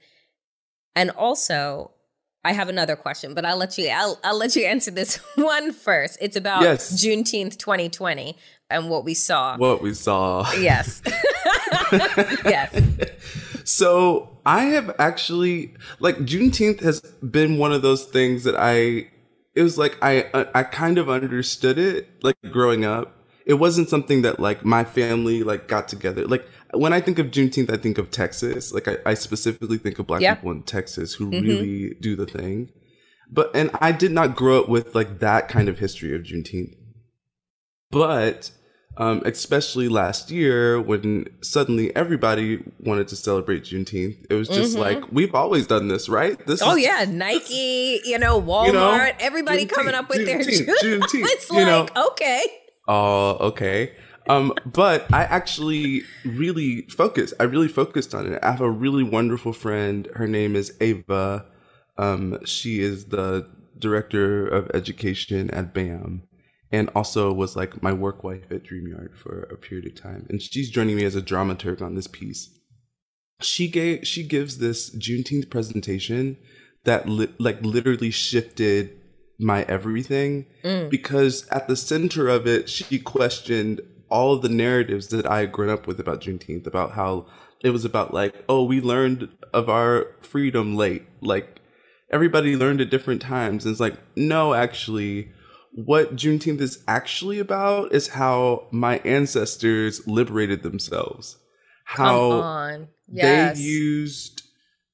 and 0.96 1.12
also, 1.12 1.92
I 2.44 2.54
have 2.54 2.70
another 2.70 2.96
question, 2.96 3.34
but 3.34 3.44
I'll 3.44 3.58
let 3.58 3.78
you 3.78 3.90
I'll, 3.90 4.20
I'll 4.24 4.38
let 4.38 4.56
you 4.56 4.66
answer 4.66 4.92
this 4.92 5.16
one 5.36 5.74
first. 5.74 6.18
It's 6.22 6.38
about 6.38 6.62
yes. 6.62 7.04
Juneteenth 7.04 7.58
2020 7.58 8.38
and 8.70 8.90
what 8.90 9.04
we 9.04 9.14
saw. 9.14 9.58
What 9.58 9.82
we 9.82 9.94
saw. 9.94 10.50
Yes. 10.54 11.02
yes. 11.92 12.82
So 13.64 14.38
I 14.46 14.66
have 14.66 14.96
actually 15.00 15.74
like 16.00 16.18
Juneteenth 16.18 16.82
has 16.82 17.02
been 17.02 17.58
one 17.58 17.74
of 17.74 17.82
those 17.82 18.06
things 18.06 18.44
that 18.44 18.56
I 18.56 19.08
it 19.56 19.64
was 19.64 19.78
like 19.78 19.98
I 20.02 20.24
uh, 20.34 20.46
I 20.54 20.64
kind 20.64 20.98
of 20.98 21.10
understood 21.10 21.78
it 21.78 22.24
like 22.24 22.38
growing 22.52 22.86
up. 22.86 23.15
It 23.46 23.56
wasn't 23.56 23.90
something 23.90 24.24
that 24.24 24.40
like 24.40 24.66
my 24.66 24.84
family 24.84 25.44
like 25.44 25.68
got 25.68 25.88
together. 25.88 26.26
Like 26.26 26.48
when 26.74 26.94
I 26.94 27.02
think 27.02 27.20
of 27.20 27.28
Juneteenth, 27.28 27.72
I 27.72 27.78
think 27.78 27.98
of 27.98 28.12
Texas. 28.12 28.74
Like 28.74 28.88
I, 28.88 28.98
I 29.06 29.14
specifically 29.14 29.78
think 29.78 30.00
of 30.00 30.08
black 30.08 30.22
yep. 30.22 30.40
people 30.40 30.52
in 30.52 30.64
Texas 30.64 31.14
who 31.14 31.30
mm-hmm. 31.30 31.46
really 31.46 31.96
do 32.02 32.16
the 32.16 32.26
thing. 32.26 32.72
But 33.32 33.56
and 33.56 33.70
I 33.80 33.92
did 33.92 34.12
not 34.12 34.36
grow 34.36 34.62
up 34.62 34.70
with 34.70 34.96
like 34.96 35.20
that 35.20 35.48
kind 35.48 35.70
of 35.70 35.80
history 35.80 36.16
of 36.16 36.24
Juneteenth. 36.24 36.76
But 37.92 38.52
um, 38.98 39.22
especially 39.26 39.90
last 39.90 40.32
year 40.32 40.80
when 40.80 41.28
suddenly 41.42 41.96
everybody 41.96 42.64
wanted 42.80 43.08
to 43.10 43.16
celebrate 43.16 43.64
Juneteenth. 43.64 44.26
It 44.30 44.36
was 44.36 44.48
just 44.48 44.74
mm-hmm. 44.74 44.82
like 44.82 45.12
we've 45.12 45.36
always 45.36 45.68
done 45.68 45.88
this, 45.88 46.08
right? 46.08 46.44
This 46.46 46.62
oh 46.62 46.76
is, 46.76 46.84
yeah, 46.84 47.06
Nike, 47.08 48.02
you 48.06 48.18
know, 48.18 48.42
Walmart, 48.42 48.68
you 48.68 48.74
know, 48.74 49.12
everybody 49.20 49.66
Juneteenth, 49.66 49.70
coming 49.72 49.96
up 49.96 50.10
with 50.10 50.20
Juneteenth, 50.20 50.66
their 50.66 51.00
Juneteenth. 51.00 51.12
It's 51.14 51.52
like 51.52 51.66
know? 51.66 52.08
okay. 52.12 52.44
Oh, 52.88 53.38
okay. 53.48 53.94
Um, 54.28 54.54
but 54.66 55.12
I 55.14 55.24
actually 55.24 56.04
really 56.24 56.82
focused. 56.84 57.34
I 57.40 57.44
really 57.44 57.68
focused 57.68 58.16
on 58.16 58.32
it. 58.32 58.40
I 58.44 58.52
have 58.52 58.62
a 58.62 58.70
really 58.70 59.04
wonderful 59.04 59.54
friend. 59.54 60.08
Her 60.16 60.28
name 60.28 60.56
is 60.56 60.76
Ava. 60.82 61.46
Um, 61.98 62.44
she 62.46 62.82
is 62.82 63.06
the 63.06 63.48
director 63.78 64.48
of 64.48 64.72
education 64.74 65.52
at 65.52 65.74
BAM 65.74 66.24
and 66.72 66.90
also 66.96 67.32
was 67.32 67.56
like 67.56 67.82
my 67.82 67.94
work 67.94 68.24
wife 68.24 68.52
at 68.52 68.64
DreamYard 68.64 69.16
for 69.16 69.44
a 69.52 69.58
period 69.58 69.86
of 69.88 70.02
time. 70.02 70.26
And 70.30 70.42
she's 70.42 70.70
joining 70.70 70.96
me 70.96 71.06
as 71.06 71.16
a 71.16 71.22
dramaturg 71.22 71.82
on 71.82 71.96
this 71.96 72.08
piece. 72.08 72.50
She 73.42 73.68
gave 73.68 74.08
she 74.08 74.24
gives 74.24 74.58
this 74.58 74.96
Juneteenth 74.96 75.50
presentation 75.50 76.38
that 76.86 77.08
li- 77.08 77.34
like 77.38 77.62
literally 77.62 78.12
shifted 78.12 78.98
my 79.38 79.64
everything 79.64 80.46
mm. 80.64 80.90
because 80.90 81.48
at 81.50 81.68
the 81.68 81.76
center 81.76 82.28
of 82.30 82.48
it 82.48 82.70
she 82.70 83.00
questioned 83.00 83.82
all 84.10 84.34
of 84.34 84.42
the 84.42 84.50
narratives 84.50 85.08
that 85.08 85.26
I 85.26 85.40
had 85.40 85.52
grown 85.52 85.70
up 85.70 85.88
with 85.88 86.00
about 86.00 86.22
Juneteenth, 86.22 86.68
about 86.68 86.92
how 86.92 87.26
it 87.62 87.72
was 87.72 87.86
about 87.86 88.14
like, 88.14 88.44
oh, 88.48 88.64
we 88.64 88.82
learned 88.82 89.30
of 89.54 89.70
our 89.70 90.16
freedom 90.22 90.76
late. 90.76 91.04
Like 91.22 91.60
everybody 92.12 92.56
learned 92.56 92.82
at 92.82 92.90
different 92.90 93.22
times. 93.22 93.66
And 93.66 93.72
it's 93.72 93.82
like, 93.82 93.98
no, 94.16 94.54
actually, 94.54 95.32
what 95.74 96.16
Juneteenth 96.16 96.62
is 96.62 96.84
actually 96.88 97.40
about 97.40 97.94
is 97.94 98.10
how 98.10 98.68
my 98.72 99.00
ancestors 99.00 100.06
liberated 100.08 100.64
themselves. 100.64 101.38
How 101.86 102.88
yes. 103.08 103.58
they 103.58 103.64
used, 103.64 104.44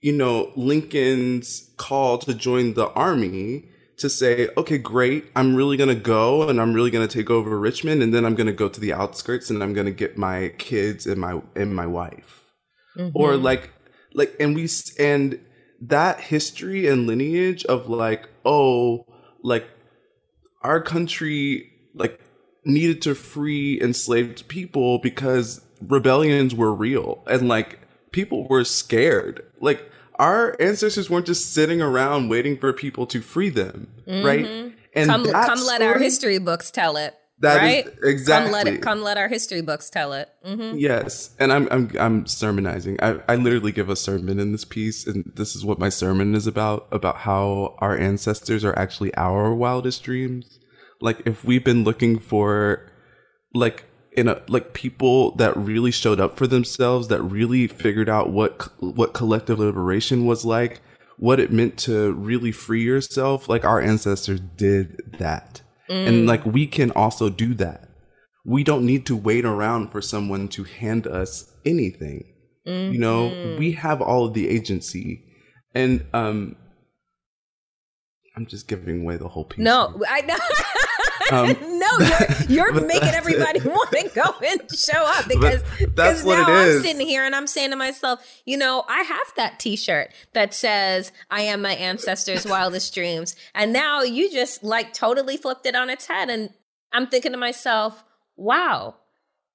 you 0.01 0.13
know, 0.13 0.51
Lincoln's 0.55 1.71
call 1.77 2.17
to 2.19 2.33
join 2.33 2.73
the 2.73 2.89
army 2.89 3.69
to 4.01 4.09
say, 4.09 4.49
okay, 4.57 4.77
great, 4.77 5.25
I'm 5.35 5.55
really 5.55 5.77
gonna 5.77 5.95
go 5.95 6.47
and 6.49 6.59
I'm 6.59 6.73
really 6.73 6.91
gonna 6.91 7.07
take 7.07 7.29
over 7.29 7.57
Richmond, 7.57 8.03
and 8.03 8.13
then 8.13 8.25
I'm 8.25 8.35
gonna 8.35 8.51
go 8.51 8.69
to 8.69 8.79
the 8.79 8.93
outskirts 8.93 9.49
and 9.49 9.63
I'm 9.63 9.73
gonna 9.73 9.91
get 9.91 10.17
my 10.17 10.49
kids 10.57 11.07
and 11.07 11.19
my 11.19 11.41
and 11.55 11.75
my 11.75 11.85
wife, 11.85 12.43
mm-hmm. 12.97 13.11
or 13.15 13.37
like 13.37 13.71
like 14.13 14.35
and 14.39 14.55
we 14.55 14.69
and 14.99 15.39
that 15.81 16.19
history 16.19 16.87
and 16.87 17.07
lineage 17.07 17.65
of 17.65 17.89
like 17.89 18.29
oh 18.45 19.05
like 19.43 19.67
our 20.61 20.81
country 20.81 21.71
like 21.95 22.19
needed 22.65 23.01
to 23.01 23.15
free 23.15 23.81
enslaved 23.81 24.47
people 24.47 24.99
because 24.99 25.65
rebellions 25.81 26.53
were 26.53 26.73
real 26.73 27.23
and 27.27 27.47
like 27.47 27.79
people 28.11 28.47
were 28.47 28.63
scared 28.63 29.43
like 29.59 29.89
our 30.15 30.55
ancestors 30.59 31.09
weren't 31.09 31.25
just 31.25 31.53
sitting 31.53 31.81
around 31.81 32.29
waiting 32.29 32.57
for 32.57 32.73
people 32.73 33.05
to 33.07 33.21
free 33.21 33.49
them, 33.49 33.87
mm-hmm. 34.07 34.25
right? 34.25 34.73
And 34.93 35.09
come, 35.09 35.25
come 35.25 35.65
let 35.65 35.81
our 35.81 35.97
history 35.97 36.37
books 36.37 36.71
tell 36.71 36.97
it. 36.97 37.15
That 37.41 37.57
right? 37.57 37.87
exactly. 38.03 38.43
Come 38.43 38.51
let 38.51 38.67
it. 38.67 38.81
Come 38.83 39.01
let 39.01 39.17
our 39.17 39.27
history 39.27 39.61
books 39.61 39.89
tell 39.89 40.13
it. 40.13 40.29
Mm-hmm. 40.45 40.77
Yes, 40.77 41.31
and 41.39 41.51
I'm 41.51 41.67
I'm 41.71 41.91
I'm 41.99 42.27
sermonizing. 42.27 43.01
I 43.01 43.19
I 43.27 43.35
literally 43.35 43.71
give 43.71 43.89
a 43.89 43.95
sermon 43.95 44.39
in 44.39 44.51
this 44.51 44.63
piece, 44.63 45.07
and 45.07 45.31
this 45.35 45.55
is 45.55 45.65
what 45.65 45.79
my 45.79 45.89
sermon 45.89 46.35
is 46.35 46.45
about: 46.45 46.87
about 46.91 47.17
how 47.17 47.75
our 47.79 47.97
ancestors 47.97 48.63
are 48.63 48.77
actually 48.77 49.13
our 49.15 49.55
wildest 49.55 50.03
dreams. 50.03 50.59
Like 51.01 51.23
if 51.25 51.43
we've 51.43 51.63
been 51.63 51.83
looking 51.83 52.19
for, 52.19 52.91
like 53.55 53.85
in 54.13 54.27
a 54.27 54.41
like 54.47 54.73
people 54.73 55.35
that 55.35 55.55
really 55.55 55.91
showed 55.91 56.19
up 56.19 56.37
for 56.37 56.47
themselves 56.47 57.07
that 57.07 57.21
really 57.21 57.67
figured 57.67 58.09
out 58.09 58.29
what 58.29 58.69
what 58.79 59.13
collective 59.13 59.59
liberation 59.59 60.25
was 60.25 60.43
like 60.43 60.81
what 61.17 61.39
it 61.39 61.51
meant 61.51 61.77
to 61.77 62.11
really 62.13 62.51
free 62.51 62.83
yourself 62.83 63.47
like 63.47 63.63
our 63.63 63.79
ancestors 63.79 64.39
did 64.57 64.97
that 65.17 65.61
mm. 65.89 66.07
and 66.07 66.27
like 66.27 66.45
we 66.45 66.67
can 66.67 66.91
also 66.91 67.29
do 67.29 67.53
that 67.53 67.87
we 68.43 68.63
don't 68.63 68.85
need 68.85 69.05
to 69.05 69.15
wait 69.15 69.45
around 69.45 69.91
for 69.91 70.01
someone 70.01 70.47
to 70.47 70.63
hand 70.63 71.07
us 71.07 71.49
anything 71.65 72.23
mm-hmm. 72.67 72.91
you 72.91 72.99
know 72.99 73.29
mm-hmm. 73.29 73.59
we 73.59 73.71
have 73.71 74.01
all 74.01 74.25
of 74.25 74.33
the 74.33 74.49
agency 74.49 75.23
and 75.73 76.05
um 76.13 76.55
i'm 78.35 78.45
just 78.45 78.67
giving 78.67 79.01
away 79.01 79.17
the 79.17 79.27
whole 79.27 79.45
piece 79.45 79.63
no 79.63 80.01
i 80.09 80.21
know. 80.21 80.35
Um, 81.31 81.55
no, 81.61 81.87
you're, 81.99 82.71
you're 82.71 82.81
making 82.85 83.09
everybody 83.09 83.59
want 83.65 83.89
to 83.91 84.09
go 84.13 84.33
and 84.45 84.61
show 84.77 85.05
up 85.05 85.27
because 85.29 85.63
that's 85.95 86.23
what 86.23 86.35
now 86.35 86.51
it 86.51 86.67
is. 86.67 86.75
I'm 86.77 86.83
sitting 86.83 87.07
here 87.07 87.23
and 87.23 87.33
I'm 87.33 87.47
saying 87.47 87.69
to 87.69 87.77
myself, 87.77 88.19
you 88.45 88.57
know, 88.57 88.83
I 88.89 89.03
have 89.03 89.27
that 89.37 89.57
T-shirt 89.57 90.11
that 90.33 90.53
says 90.53 91.11
"I 91.29 91.43
am 91.43 91.61
my 91.61 91.73
ancestors' 91.73 92.45
wildest 92.45 92.93
dreams," 92.93 93.35
and 93.55 93.71
now 93.71 94.01
you 94.01 94.29
just 94.29 94.63
like 94.63 94.93
totally 94.93 95.37
flipped 95.37 95.65
it 95.65 95.75
on 95.75 95.89
its 95.89 96.07
head, 96.07 96.29
and 96.29 96.49
I'm 96.91 97.07
thinking 97.07 97.31
to 97.31 97.37
myself, 97.37 98.03
wow, 98.35 98.95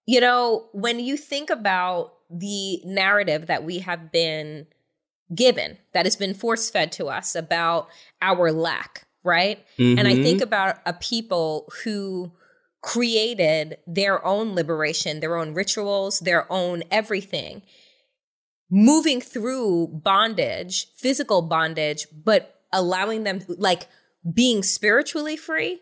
you 0.06 0.20
know, 0.20 0.68
when 0.72 0.98
you 0.98 1.16
think 1.18 1.50
about 1.50 2.14
the 2.30 2.80
narrative 2.84 3.46
that 3.46 3.64
we 3.64 3.80
have 3.80 4.10
been 4.10 4.66
given, 5.34 5.78
that 5.92 6.06
has 6.06 6.16
been 6.16 6.34
force 6.34 6.70
fed 6.70 6.92
to 6.92 7.06
us 7.06 7.34
about 7.34 7.88
our 8.22 8.52
lack 8.52 9.06
right? 9.26 9.66
Mm-hmm. 9.76 9.98
And 9.98 10.08
I 10.08 10.14
think 10.14 10.36
mm-hmm. 10.38 10.44
about 10.44 10.78
a 10.86 10.92
people 10.94 11.70
who 11.82 12.32
created 12.80 13.78
their 13.86 14.24
own 14.24 14.54
liberation, 14.54 15.18
their 15.18 15.36
own 15.36 15.52
rituals, 15.52 16.20
their 16.20 16.50
own 16.50 16.84
everything, 16.90 17.62
moving 18.70 19.20
through 19.20 19.88
bondage, 19.88 20.86
physical 20.96 21.42
bondage, 21.42 22.06
but 22.24 22.60
allowing 22.72 23.24
them, 23.24 23.40
like 23.48 23.88
being 24.32 24.62
spiritually 24.62 25.36
free. 25.36 25.80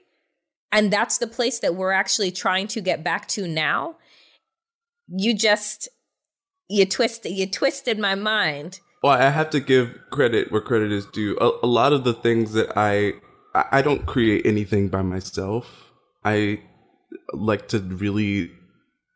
And 0.73 0.91
that's 0.91 1.19
the 1.19 1.27
place 1.27 1.59
that 1.59 1.75
we're 1.75 1.93
actually 1.93 2.31
trying 2.31 2.67
to 2.69 2.81
get 2.81 3.05
back 3.05 3.29
to 3.29 3.47
now. 3.47 3.97
You 5.07 5.35
just, 5.35 5.89
you 6.69 6.87
twisted 6.87 7.33
you 7.33 7.47
twisted 7.47 7.99
my 7.99 8.15
mind. 8.15 8.81
Well, 9.05 9.13
I 9.13 9.29
have 9.29 9.51
to 9.51 9.61
give 9.61 9.99
credit 10.09 10.51
where 10.51 10.63
credit 10.63 10.91
is 10.91 11.05
due. 11.05 11.37
A, 11.39 11.67
a 11.67 11.67
lot 11.67 11.93
of 11.93 12.05
the 12.05 12.15
things 12.15 12.55
that 12.55 12.73
I 12.75 13.13
I 13.55 13.83
don't 13.83 14.07
create 14.07 14.47
anything 14.47 14.89
by 14.89 15.03
myself. 15.03 15.93
I 16.25 16.63
like 17.35 17.69
to 17.69 17.81
really 17.81 18.51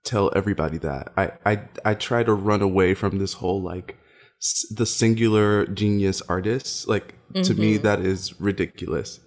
tell 0.04 0.30
everybody 0.36 0.76
that. 0.76 1.14
I 1.16 1.32
I 1.46 1.62
I 1.86 1.94
try 1.94 2.22
to 2.22 2.34
run 2.34 2.60
away 2.60 2.92
from 2.92 3.18
this 3.18 3.32
whole 3.32 3.62
like 3.62 3.96
s- 4.42 4.66
the 4.68 4.84
singular 4.84 5.64
genius 5.64 6.20
artist. 6.28 6.86
Like 6.86 7.14
to 7.42 7.54
me 7.54 7.76
mm-hmm. 7.76 7.82
that 7.84 8.00
is 8.00 8.38
ridiculous. 8.38 9.20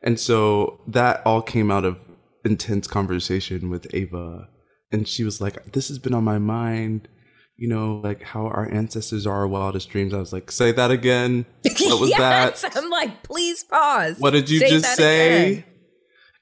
And 0.00 0.20
so 0.20 0.78
that 0.86 1.22
all 1.26 1.42
came 1.42 1.72
out 1.72 1.84
of 1.84 1.98
intense 2.44 2.86
conversation 2.86 3.68
with 3.68 3.92
Ava 3.92 4.48
and 4.92 5.08
she 5.08 5.24
was 5.24 5.40
like 5.40 5.72
this 5.72 5.88
has 5.88 5.98
been 5.98 6.14
on 6.14 6.22
my 6.22 6.38
mind 6.38 7.08
you 7.56 7.68
know, 7.68 8.00
like 8.02 8.22
how 8.22 8.46
our 8.46 8.68
ancestors 8.72 9.26
are 9.26 9.34
our 9.34 9.46
wildest 9.46 9.88
dreams. 9.90 10.12
I 10.12 10.18
was 10.18 10.32
like, 10.32 10.50
say 10.50 10.72
that 10.72 10.90
again. 10.90 11.46
What 11.80 12.00
was 12.00 12.10
yes, 12.10 12.62
that? 12.62 12.76
I'm 12.76 12.90
like, 12.90 13.22
please 13.22 13.62
pause. 13.64 14.18
What 14.18 14.30
did 14.30 14.50
you 14.50 14.58
Say 14.58 14.68
just 14.70 14.96
say? 14.96 15.52
again. 15.52 15.64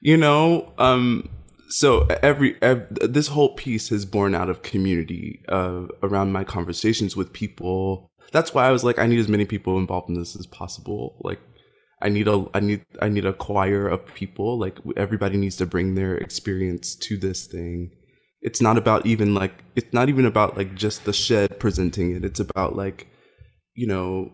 You 0.01 0.17
know, 0.17 0.73
um, 0.77 1.29
so 1.69 2.07
every, 2.21 2.61
ev 2.61 2.87
this 2.91 3.27
whole 3.27 3.55
piece 3.55 3.89
has 3.89 4.05
born 4.05 4.35
out 4.35 4.49
of 4.49 4.63
community 4.63 5.41
uh, 5.49 5.87
around 6.01 6.31
my 6.31 6.43
conversations 6.43 7.15
with 7.15 7.33
people. 7.33 8.11
That's 8.31 8.53
why 8.53 8.67
I 8.67 8.71
was 8.71 8.83
like, 8.83 8.99
I 8.99 9.05
need 9.05 9.19
as 9.19 9.27
many 9.27 9.45
people 9.45 9.77
involved 9.77 10.09
in 10.09 10.15
this 10.15 10.35
as 10.35 10.47
possible. 10.47 11.17
Like, 11.21 11.39
I 12.01 12.09
need 12.09 12.27
a, 12.27 12.45
I 12.53 12.59
need, 12.59 12.85
I 13.01 13.09
need 13.09 13.25
a 13.25 13.33
choir 13.33 13.87
of 13.87 14.05
people. 14.13 14.57
Like, 14.57 14.77
everybody 14.97 15.37
needs 15.37 15.55
to 15.57 15.65
bring 15.65 15.95
their 15.95 16.15
experience 16.17 16.95
to 16.95 17.17
this 17.17 17.47
thing. 17.47 17.91
It's 18.43 18.61
not 18.61 18.77
about 18.77 19.05
even 19.05 19.33
like, 19.33 19.63
it's 19.75 19.93
not 19.93 20.09
even 20.09 20.25
about 20.25 20.55
like 20.57 20.75
just 20.75 21.05
the 21.05 21.13
shed 21.13 21.59
presenting 21.59 22.15
it. 22.15 22.23
It's 22.23 22.39
about 22.39 22.75
like, 22.75 23.07
you 23.73 23.87
know, 23.87 24.31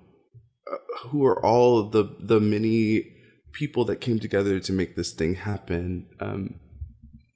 who 1.07 1.25
are 1.25 1.43
all 1.43 1.89
the 1.89 2.15
the 2.19 2.39
many 2.39 3.05
people 3.53 3.85
that 3.85 4.01
came 4.01 4.19
together 4.19 4.59
to 4.59 4.73
make 4.73 4.95
this 4.95 5.13
thing 5.13 5.35
happen 5.35 6.07
um 6.19 6.59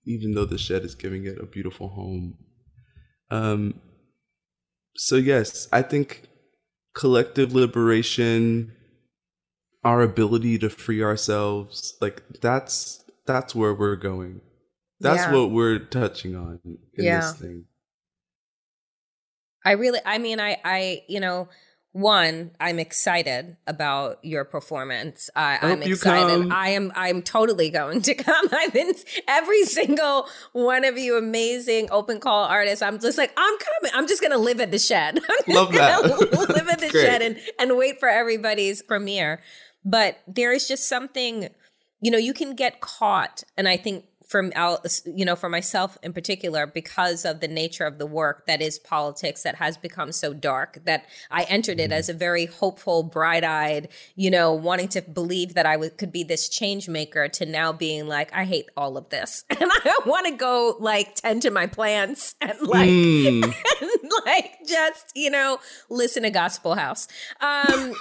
even 0.05 0.33
though 0.33 0.45
the 0.45 0.57
shed 0.57 0.83
is 0.83 0.95
giving 0.95 1.25
it 1.25 1.39
a 1.39 1.45
beautiful 1.45 1.89
home 1.89 2.37
um 3.31 3.79
so 4.95 5.15
yes 5.15 5.67
i 5.71 5.81
think 5.81 6.23
collective 6.93 7.53
liberation 7.53 8.71
our 9.83 10.01
ability 10.01 10.57
to 10.57 10.69
free 10.69 11.01
ourselves 11.03 11.95
like 12.01 12.21
that's 12.41 13.03
that's 13.25 13.55
where 13.55 13.73
we're 13.73 13.95
going 13.95 14.41
that's 15.03 15.23
Yeah. 15.25 15.33
what 15.33 15.51
we're 15.51 15.77
touching 15.79 16.35
on 16.35 16.59
in 16.65 16.77
Yeah. 16.97 17.19
this 17.19 17.33
thing 17.39 17.65
I 19.65 19.71
really, 19.73 19.99
I 20.05 20.17
mean, 20.17 20.39
I, 20.41 20.57
I, 20.65 21.03
you 21.07 21.19
know, 21.21 21.47
one, 21.93 22.51
I'm 22.59 22.79
excited 22.79 23.55
about 23.67 24.17
your 24.23 24.43
performance. 24.43 25.29
I, 25.37 25.75
you 25.85 25.93
excited. 25.93 26.41
come. 26.41 26.51
I 26.51 26.69
am, 26.69 26.91
I'm 26.95 27.21
totally 27.21 27.69
going 27.69 28.01
to 28.01 28.13
come. 28.27 28.47
I've 28.51 28.73
been 28.73 28.91
every 29.27 29.63
single 29.63 30.27
one 30.51 30.83
of 30.83 30.97
you 30.97 31.17
amazing 31.17 31.87
open 31.91 32.19
call 32.19 32.43
artists. 32.45 32.81
I'm 32.81 32.99
just 32.99 33.17
like, 33.17 33.31
I'm 33.37 33.57
coming. 33.59 33.91
I'm 33.95 34.07
just 34.07 34.21
gonna 34.23 34.39
live 34.39 34.59
at 34.59 34.71
the 34.71 34.79
shed. 34.79 35.19
I'm 35.47 35.53
Love 35.55 35.71
that. 35.73 36.03
live 36.49 36.67
at 36.67 36.79
the 36.79 36.89
shed 36.89 37.21
and 37.21 37.39
and 37.59 37.77
wait 37.77 37.99
for 37.99 38.09
everybody's 38.09 38.81
premiere. 38.81 39.39
But 39.85 40.17
there 40.27 40.51
is 40.51 40.67
just 40.67 40.89
something, 40.89 41.49
you 42.01 42.09
know, 42.11 42.17
you 42.17 42.33
can 42.33 42.55
get 42.55 42.81
caught, 42.81 43.43
and 43.55 43.67
I 43.67 43.77
think 43.77 44.05
from 44.33 44.51
out, 44.55 44.99
you 45.05 45.23
know, 45.25 45.35
for 45.35 45.47
myself 45.47 45.95
in 46.01 46.11
particular, 46.11 46.65
because 46.65 47.23
of 47.23 47.39
the 47.39 47.47
nature 47.47 47.85
of 47.85 47.99
the 47.99 48.07
work 48.07 48.47
that 48.47 48.63
is 48.63 48.79
politics 48.79 49.43
that 49.43 49.53
has 49.57 49.77
become 49.77 50.11
so 50.11 50.33
dark, 50.33 50.79
that 50.85 51.05
I 51.29 51.43
entered 51.43 51.79
it 51.79 51.91
as 51.91 52.09
a 52.09 52.15
very 52.15 52.47
hopeful, 52.47 53.03
bright-eyed, 53.03 53.89
you 54.15 54.31
know, 54.31 54.51
wanting 54.51 54.87
to 54.87 55.03
believe 55.03 55.53
that 55.53 55.67
I 55.67 55.77
could 55.89 56.11
be 56.11 56.23
this 56.23 56.49
change 56.49 56.89
maker, 56.89 57.27
to 57.27 57.45
now 57.45 57.71
being 57.71 58.07
like, 58.07 58.33
I 58.33 58.45
hate 58.45 58.69
all 58.75 58.97
of 58.97 59.09
this, 59.09 59.45
and 59.51 59.69
I 59.71 59.99
want 60.07 60.25
to 60.25 60.31
go 60.31 60.77
like 60.79 61.13
tend 61.13 61.43
to 61.43 61.51
my 61.51 61.67
plants 61.67 62.33
and 62.41 62.59
like 62.59 62.89
Mm. 62.89 63.43
and 63.81 64.11
like 64.25 64.51
just 64.65 65.11
you 65.13 65.29
know 65.29 65.59
listen 65.89 66.23
to 66.23 66.31
gospel 66.31 66.73
house. 66.73 67.07
Um 67.39 67.93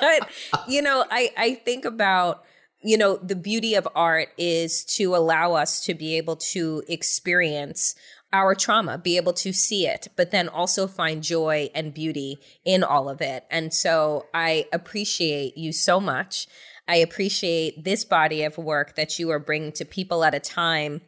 but 0.00 0.28
you 0.68 0.82
know 0.82 1.04
i 1.10 1.30
i 1.36 1.54
think 1.54 1.84
about 1.84 2.44
you 2.82 2.96
know 2.96 3.16
the 3.16 3.36
beauty 3.36 3.74
of 3.74 3.86
art 3.94 4.28
is 4.38 4.84
to 4.84 5.14
allow 5.14 5.54
us 5.54 5.84
to 5.84 5.94
be 5.94 6.16
able 6.16 6.36
to 6.36 6.82
experience 6.88 7.94
our 8.32 8.54
trauma 8.54 8.96
be 8.96 9.16
able 9.16 9.32
to 9.32 9.52
see 9.52 9.86
it 9.86 10.08
but 10.16 10.30
then 10.30 10.48
also 10.48 10.86
find 10.86 11.22
joy 11.22 11.68
and 11.74 11.94
beauty 11.94 12.38
in 12.64 12.82
all 12.82 13.08
of 13.08 13.20
it 13.20 13.44
and 13.50 13.74
so 13.74 14.26
i 14.32 14.66
appreciate 14.72 15.56
you 15.56 15.72
so 15.72 16.00
much 16.00 16.46
i 16.88 16.96
appreciate 16.96 17.84
this 17.84 18.04
body 18.04 18.42
of 18.42 18.56
work 18.56 18.94
that 18.94 19.18
you 19.18 19.30
are 19.30 19.38
bringing 19.38 19.72
to 19.72 19.84
people 19.84 20.24
at 20.24 20.34
a 20.34 20.40
time 20.40 21.00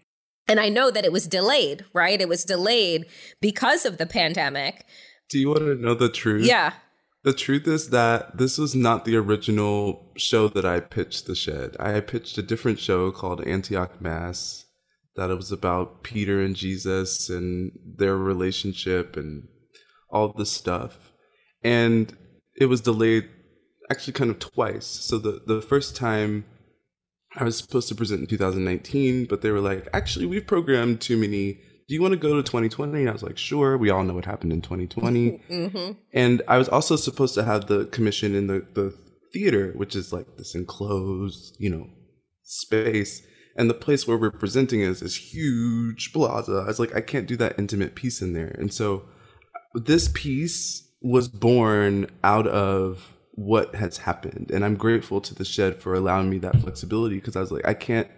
and 0.48 0.58
I 0.58 0.68
know 0.68 0.90
that 0.90 1.04
it 1.04 1.12
was 1.12 1.26
delayed, 1.28 1.84
right? 1.92 2.20
It 2.20 2.28
was 2.28 2.44
delayed 2.44 3.06
because 3.40 3.86
of 3.86 3.98
the 3.98 4.06
pandemic. 4.06 4.84
do 5.28 5.38
you 5.38 5.48
want 5.48 5.60
to 5.60 5.76
know 5.76 5.94
the 5.94 6.08
truth 6.08 6.44
Yeah. 6.44 6.72
The 7.24 7.32
truth 7.32 7.68
is 7.68 7.90
that 7.90 8.38
this 8.38 8.58
was 8.58 8.74
not 8.74 9.04
the 9.04 9.16
original 9.16 10.12
show 10.16 10.48
that 10.48 10.64
I 10.64 10.80
pitched 10.80 11.26
the 11.26 11.36
shed. 11.36 11.76
I 11.78 12.00
pitched 12.00 12.36
a 12.36 12.42
different 12.42 12.80
show 12.80 13.12
called 13.12 13.46
Antioch 13.46 14.00
Mass 14.00 14.64
that 15.14 15.30
it 15.30 15.36
was 15.36 15.52
about 15.52 16.02
Peter 16.02 16.40
and 16.40 16.56
Jesus 16.56 17.28
and 17.28 17.70
their 17.96 18.16
relationship 18.16 19.16
and 19.16 19.46
all 20.10 20.32
this 20.32 20.50
stuff. 20.50 21.12
And 21.62 22.16
it 22.56 22.66
was 22.66 22.80
delayed 22.80 23.28
actually 23.90 24.14
kind 24.14 24.30
of 24.30 24.38
twice. 24.38 24.86
So 24.86 25.18
the, 25.18 25.42
the 25.46 25.62
first 25.62 25.94
time 25.94 26.44
I 27.36 27.44
was 27.44 27.58
supposed 27.58 27.88
to 27.88 27.94
present 27.94 28.20
in 28.20 28.26
2019, 28.26 29.26
but 29.26 29.42
they 29.42 29.50
were 29.50 29.60
like, 29.60 29.88
actually, 29.92 30.26
we've 30.26 30.46
programmed 30.46 31.00
too 31.00 31.16
many. 31.16 31.60
Do 31.88 31.94
you 31.94 32.02
want 32.02 32.12
to 32.12 32.18
go 32.18 32.36
to 32.36 32.42
2020? 32.42 33.00
And 33.00 33.08
I 33.08 33.12
was 33.12 33.22
like, 33.22 33.38
sure. 33.38 33.76
We 33.76 33.90
all 33.90 34.04
know 34.04 34.14
what 34.14 34.24
happened 34.24 34.52
in 34.52 34.62
2020. 34.62 35.42
Mm-hmm. 35.52 35.92
And 36.12 36.42
I 36.48 36.58
was 36.58 36.68
also 36.68 36.96
supposed 36.96 37.34
to 37.34 37.44
have 37.44 37.66
the 37.66 37.86
commission 37.86 38.34
in 38.34 38.46
the, 38.46 38.66
the 38.74 38.94
theater, 39.32 39.72
which 39.74 39.94
is 39.94 40.12
like 40.12 40.36
this 40.36 40.54
enclosed, 40.54 41.56
you 41.58 41.70
know, 41.70 41.88
space. 42.44 43.22
And 43.56 43.68
the 43.68 43.74
place 43.74 44.06
where 44.06 44.16
we're 44.16 44.30
presenting 44.30 44.80
is 44.80 45.00
this 45.00 45.16
huge 45.16 46.12
plaza. 46.12 46.62
I 46.64 46.66
was 46.66 46.80
like, 46.80 46.94
I 46.94 47.00
can't 47.00 47.26
do 47.26 47.36
that 47.36 47.58
intimate 47.58 47.94
piece 47.94 48.22
in 48.22 48.32
there. 48.32 48.54
And 48.58 48.72
so 48.72 49.04
this 49.74 50.08
piece 50.12 50.88
was 51.02 51.28
born 51.28 52.06
out 52.22 52.46
of 52.46 53.14
what 53.32 53.74
has 53.74 53.98
happened. 53.98 54.50
And 54.52 54.64
I'm 54.64 54.76
grateful 54.76 55.20
to 55.20 55.34
the 55.34 55.44
shed 55.44 55.76
for 55.76 55.94
allowing 55.94 56.30
me 56.30 56.38
that 56.38 56.60
flexibility 56.60 57.16
because 57.16 57.36
I 57.36 57.40
was 57.40 57.50
like, 57.50 57.66
I 57.66 57.74
can't 57.74 58.08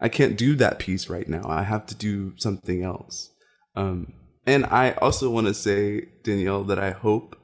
I 0.00 0.08
can't 0.08 0.36
do 0.36 0.54
that 0.56 0.78
piece 0.78 1.08
right 1.08 1.28
now. 1.28 1.42
I 1.46 1.62
have 1.62 1.86
to 1.86 1.94
do 1.94 2.32
something 2.36 2.82
else. 2.82 3.30
Um, 3.76 4.14
and 4.46 4.64
I 4.66 4.92
also 4.92 5.30
want 5.30 5.46
to 5.46 5.54
say, 5.54 6.08
Danielle, 6.24 6.64
that 6.64 6.78
I 6.78 6.90
hope 6.90 7.36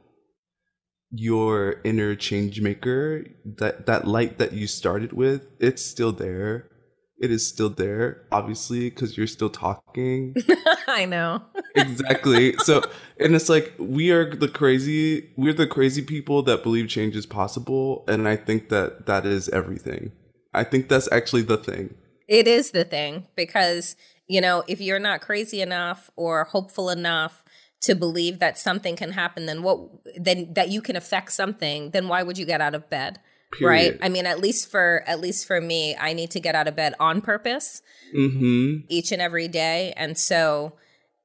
your 1.10 1.80
inner 1.84 2.14
change 2.14 2.60
maker, 2.60 3.24
that, 3.58 3.86
that 3.86 4.06
light 4.06 4.38
that 4.38 4.52
you 4.52 4.66
started 4.66 5.12
with, 5.12 5.46
it's 5.60 5.84
still 5.84 6.12
there. 6.12 6.70
It 7.18 7.30
is 7.30 7.48
still 7.48 7.70
there, 7.70 8.26
obviously, 8.30 8.90
because 8.90 9.16
you're 9.16 9.26
still 9.26 9.48
talking. 9.48 10.34
I 10.86 11.06
know. 11.06 11.42
exactly. 11.74 12.54
So, 12.58 12.82
and 13.18 13.34
it's 13.34 13.48
like 13.48 13.72
we 13.78 14.10
are 14.10 14.34
the 14.34 14.48
crazy, 14.48 15.30
we're 15.36 15.54
the 15.54 15.66
crazy 15.66 16.02
people 16.02 16.42
that 16.42 16.62
believe 16.62 16.88
change 16.88 17.16
is 17.16 17.24
possible. 17.24 18.04
And 18.06 18.28
I 18.28 18.36
think 18.36 18.68
that 18.68 19.06
that 19.06 19.24
is 19.24 19.48
everything. 19.48 20.12
I 20.52 20.64
think 20.64 20.88
that's 20.88 21.10
actually 21.10 21.42
the 21.42 21.56
thing. 21.56 21.94
It 22.28 22.48
is 22.48 22.70
the 22.72 22.84
thing 22.84 23.26
because, 23.36 23.96
you 24.26 24.40
know, 24.40 24.64
if 24.66 24.80
you're 24.80 24.98
not 24.98 25.20
crazy 25.20 25.60
enough 25.60 26.10
or 26.16 26.44
hopeful 26.44 26.90
enough 26.90 27.44
to 27.82 27.94
believe 27.94 28.38
that 28.40 28.58
something 28.58 28.96
can 28.96 29.12
happen, 29.12 29.46
then 29.46 29.62
what, 29.62 29.78
then 30.16 30.52
that 30.54 30.70
you 30.70 30.80
can 30.80 30.96
affect 30.96 31.32
something, 31.32 31.90
then 31.90 32.08
why 32.08 32.22
would 32.22 32.38
you 32.38 32.46
get 32.46 32.60
out 32.60 32.74
of 32.74 32.90
bed? 32.90 33.20
Right. 33.62 33.96
I 34.02 34.08
mean, 34.08 34.26
at 34.26 34.40
least 34.40 34.70
for, 34.70 35.04
at 35.06 35.20
least 35.20 35.46
for 35.46 35.60
me, 35.60 35.96
I 35.96 36.12
need 36.12 36.30
to 36.32 36.40
get 36.40 36.54
out 36.54 36.66
of 36.68 36.76
bed 36.76 36.94
on 36.98 37.20
purpose 37.20 37.80
Mm-hmm. 38.14 38.86
each 38.88 39.12
and 39.12 39.22
every 39.22 39.48
day. 39.48 39.92
And 39.96 40.18
so, 40.18 40.74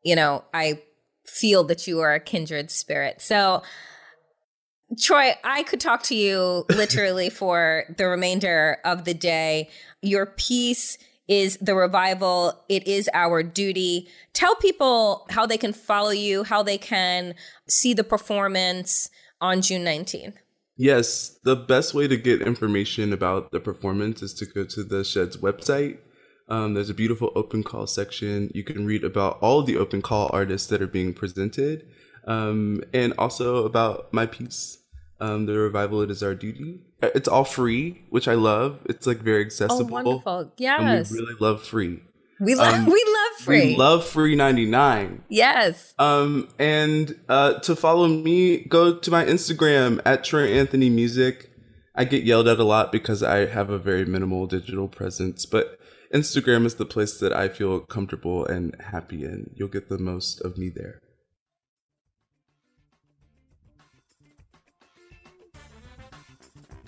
you 0.03 0.15
know, 0.15 0.43
I 0.53 0.81
feel 1.25 1.63
that 1.65 1.87
you 1.87 1.99
are 1.99 2.13
a 2.13 2.19
kindred 2.19 2.71
spirit. 2.71 3.21
So, 3.21 3.63
Troy, 4.99 5.33
I 5.43 5.63
could 5.63 5.79
talk 5.79 6.03
to 6.03 6.15
you 6.15 6.65
literally 6.69 7.29
for 7.41 7.85
the 7.97 8.07
remainder 8.07 8.77
of 8.83 9.05
the 9.05 9.13
day. 9.13 9.69
Your 10.01 10.25
piece 10.25 10.97
is 11.27 11.57
the 11.61 11.75
revival. 11.75 12.65
It 12.67 12.87
is 12.87 13.09
our 13.13 13.41
duty. 13.43 14.07
Tell 14.33 14.55
people 14.55 15.27
how 15.29 15.45
they 15.45 15.57
can 15.57 15.73
follow 15.73 16.09
you, 16.09 16.43
how 16.43 16.63
they 16.63 16.77
can 16.77 17.35
see 17.67 17.93
the 17.93 18.03
performance 18.03 19.09
on 19.39 19.61
June 19.61 19.83
19th. 19.83 20.35
Yes, 20.77 21.37
the 21.43 21.55
best 21.55 21.93
way 21.93 22.07
to 22.07 22.17
get 22.17 22.41
information 22.41 23.13
about 23.13 23.51
the 23.51 23.59
performance 23.59 24.21
is 24.21 24.33
to 24.35 24.45
go 24.45 24.65
to 24.65 24.83
the 24.83 25.03
Shed's 25.03 25.37
website. 25.37 25.99
Um, 26.49 26.73
there's 26.73 26.89
a 26.89 26.93
beautiful 26.93 27.31
open 27.35 27.63
call 27.63 27.87
section. 27.87 28.51
You 28.53 28.63
can 28.63 28.85
read 28.85 29.03
about 29.03 29.37
all 29.41 29.63
the 29.63 29.77
open 29.77 30.01
call 30.01 30.29
artists 30.33 30.67
that 30.69 30.81
are 30.81 30.87
being 30.87 31.13
presented, 31.13 31.87
um, 32.27 32.83
and 32.93 33.13
also 33.17 33.65
about 33.65 34.11
my 34.13 34.25
piece, 34.25 34.79
um, 35.21 35.45
the 35.45 35.57
revival. 35.57 36.01
It 36.01 36.11
is 36.11 36.21
our 36.21 36.35
duty. 36.35 36.81
It's 37.01 37.27
all 37.27 37.45
free, 37.45 38.03
which 38.09 38.27
I 38.27 38.33
love. 38.33 38.79
It's 38.85 39.07
like 39.07 39.19
very 39.19 39.45
accessible. 39.45 39.85
Oh, 39.89 39.93
wonderful! 39.93 40.39
And 40.39 40.51
Yes, 40.57 41.11
we 41.11 41.19
really 41.19 41.35
love 41.39 41.63
free. 41.63 42.01
we 42.39 42.55
love 42.55 42.73
um, 42.73 42.85
we 42.97 43.03
love 43.07 43.39
free. 43.45 43.65
We 43.67 43.75
love 43.77 44.05
free 44.05 44.35
ninety 44.35 44.65
nine. 44.65 45.23
yes. 45.29 45.93
Um, 45.99 46.49
and 46.59 47.17
uh, 47.29 47.53
to 47.59 47.75
follow 47.75 48.07
me, 48.07 48.65
go 48.65 48.97
to 48.97 49.11
my 49.11 49.23
Instagram 49.25 50.01
at 50.05 50.23
Troy 50.23 50.47
Anthony 50.51 50.89
Music. 50.89 51.49
I 51.93 52.05
get 52.05 52.23
yelled 52.23 52.47
at 52.47 52.59
a 52.59 52.63
lot 52.63 52.91
because 52.91 53.21
I 53.21 53.45
have 53.47 53.69
a 53.69 53.77
very 53.77 54.05
minimal 54.05 54.47
digital 54.47 54.87
presence, 54.87 55.45
but 55.45 55.77
Instagram 56.13 56.65
is 56.65 56.75
the 56.75 56.85
place 56.85 57.17
that 57.19 57.33
I 57.33 57.49
feel 57.49 57.81
comfortable 57.81 58.45
and 58.45 58.75
happy 58.79 59.23
in. 59.25 59.49
You'll 59.55 59.67
get 59.67 59.89
the 59.89 59.97
most 59.97 60.39
of 60.41 60.57
me 60.57 60.69
there. 60.69 61.00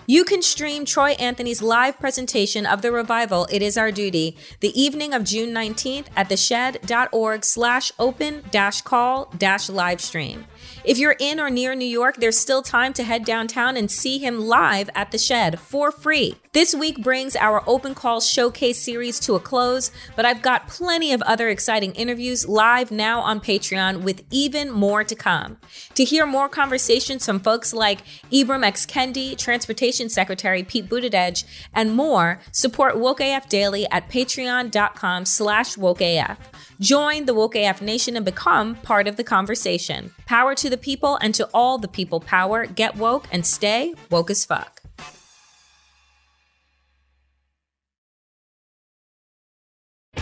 You 0.06 0.24
can 0.24 0.42
stream 0.42 0.84
Troy 0.84 1.12
Anthony's 1.12 1.62
live 1.62 1.98
presentation 1.98 2.66
of 2.66 2.82
the 2.82 2.92
revival 2.92 3.48
It 3.50 3.62
Is 3.62 3.78
Our 3.78 3.90
Duty 3.90 4.36
the 4.60 4.78
evening 4.78 5.14
of 5.14 5.24
June 5.24 5.48
19th 5.48 6.08
at 6.14 6.28
theshed.org 6.28 7.42
slash 7.42 7.90
open 7.98 8.44
dash 8.50 8.82
call 8.82 9.32
dash 9.38 9.70
live 9.70 10.02
stream. 10.02 10.44
If 10.84 10.98
you're 10.98 11.16
in 11.18 11.40
or 11.40 11.50
near 11.50 11.74
New 11.74 11.84
York, 11.84 12.16
there's 12.16 12.38
still 12.38 12.62
time 12.62 12.92
to 12.94 13.02
head 13.02 13.24
downtown 13.24 13.76
and 13.76 13.90
see 13.90 14.18
him 14.18 14.38
live 14.40 14.90
at 14.94 15.10
the 15.10 15.18
Shed 15.18 15.58
for 15.60 15.90
free. 15.90 16.36
This 16.52 16.72
week 16.72 17.02
brings 17.02 17.34
our 17.34 17.64
Open 17.66 17.96
Calls 17.96 18.28
Showcase 18.28 18.80
series 18.80 19.18
to 19.20 19.34
a 19.34 19.40
close, 19.40 19.90
but 20.14 20.24
I've 20.24 20.40
got 20.40 20.68
plenty 20.68 21.12
of 21.12 21.20
other 21.22 21.48
exciting 21.48 21.92
interviews 21.94 22.46
live 22.46 22.92
now 22.92 23.20
on 23.20 23.40
Patreon 23.40 24.02
with 24.02 24.22
even 24.30 24.70
more 24.70 25.02
to 25.02 25.16
come. 25.16 25.56
To 25.96 26.04
hear 26.04 26.26
more 26.26 26.48
conversations 26.48 27.26
from 27.26 27.40
folks 27.40 27.74
like 27.74 28.02
Ibram 28.32 28.64
X. 28.64 28.86
Kendi, 28.86 29.36
Transportation 29.36 30.08
Secretary 30.08 30.62
Pete 30.62 30.88
Buttigieg, 30.88 31.42
and 31.74 31.92
more, 31.92 32.40
support 32.52 32.98
Woke 32.98 33.20
AF 33.20 33.48
Daily 33.48 33.90
at 33.90 34.08
patreon.com 34.08 35.24
slash 35.24 35.74
wokeaf. 35.74 36.36
Join 36.78 37.26
the 37.26 37.34
Woke 37.34 37.56
AF 37.56 37.82
Nation 37.82 38.16
and 38.16 38.24
become 38.24 38.76
part 38.76 39.08
of 39.08 39.16
the 39.16 39.24
conversation. 39.24 40.12
Power 40.26 40.53
to 40.54 40.70
the 40.70 40.76
people 40.76 41.16
and 41.16 41.34
to 41.34 41.48
all 41.52 41.78
the 41.78 41.88
people 41.88 42.20
power. 42.20 42.66
Get 42.66 42.96
woke 42.96 43.26
and 43.32 43.44
stay 43.44 43.94
woke 44.10 44.30
as 44.30 44.44
fuck. 44.44 44.80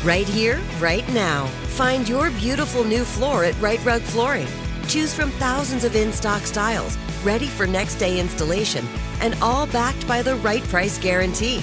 Right 0.04 0.26
here, 0.26 0.60
right 0.80 1.08
now. 1.12 1.46
Find 1.76 2.08
your 2.08 2.30
beautiful 2.30 2.82
new 2.82 3.04
floor 3.04 3.44
at 3.44 3.60
Rite 3.60 3.84
Rug 3.84 4.00
Flooring. 4.02 4.48
Choose 4.88 5.14
from 5.14 5.30
thousands 5.32 5.84
of 5.84 5.94
in 5.94 6.12
stock 6.12 6.42
styles, 6.42 6.96
ready 7.22 7.46
for 7.46 7.68
next 7.68 7.96
day 7.96 8.18
installation, 8.18 8.84
and 9.20 9.36
all 9.40 9.68
backed 9.68 10.08
by 10.08 10.20
the 10.20 10.34
right 10.36 10.62
price 10.64 10.98
guarantee. 10.98 11.62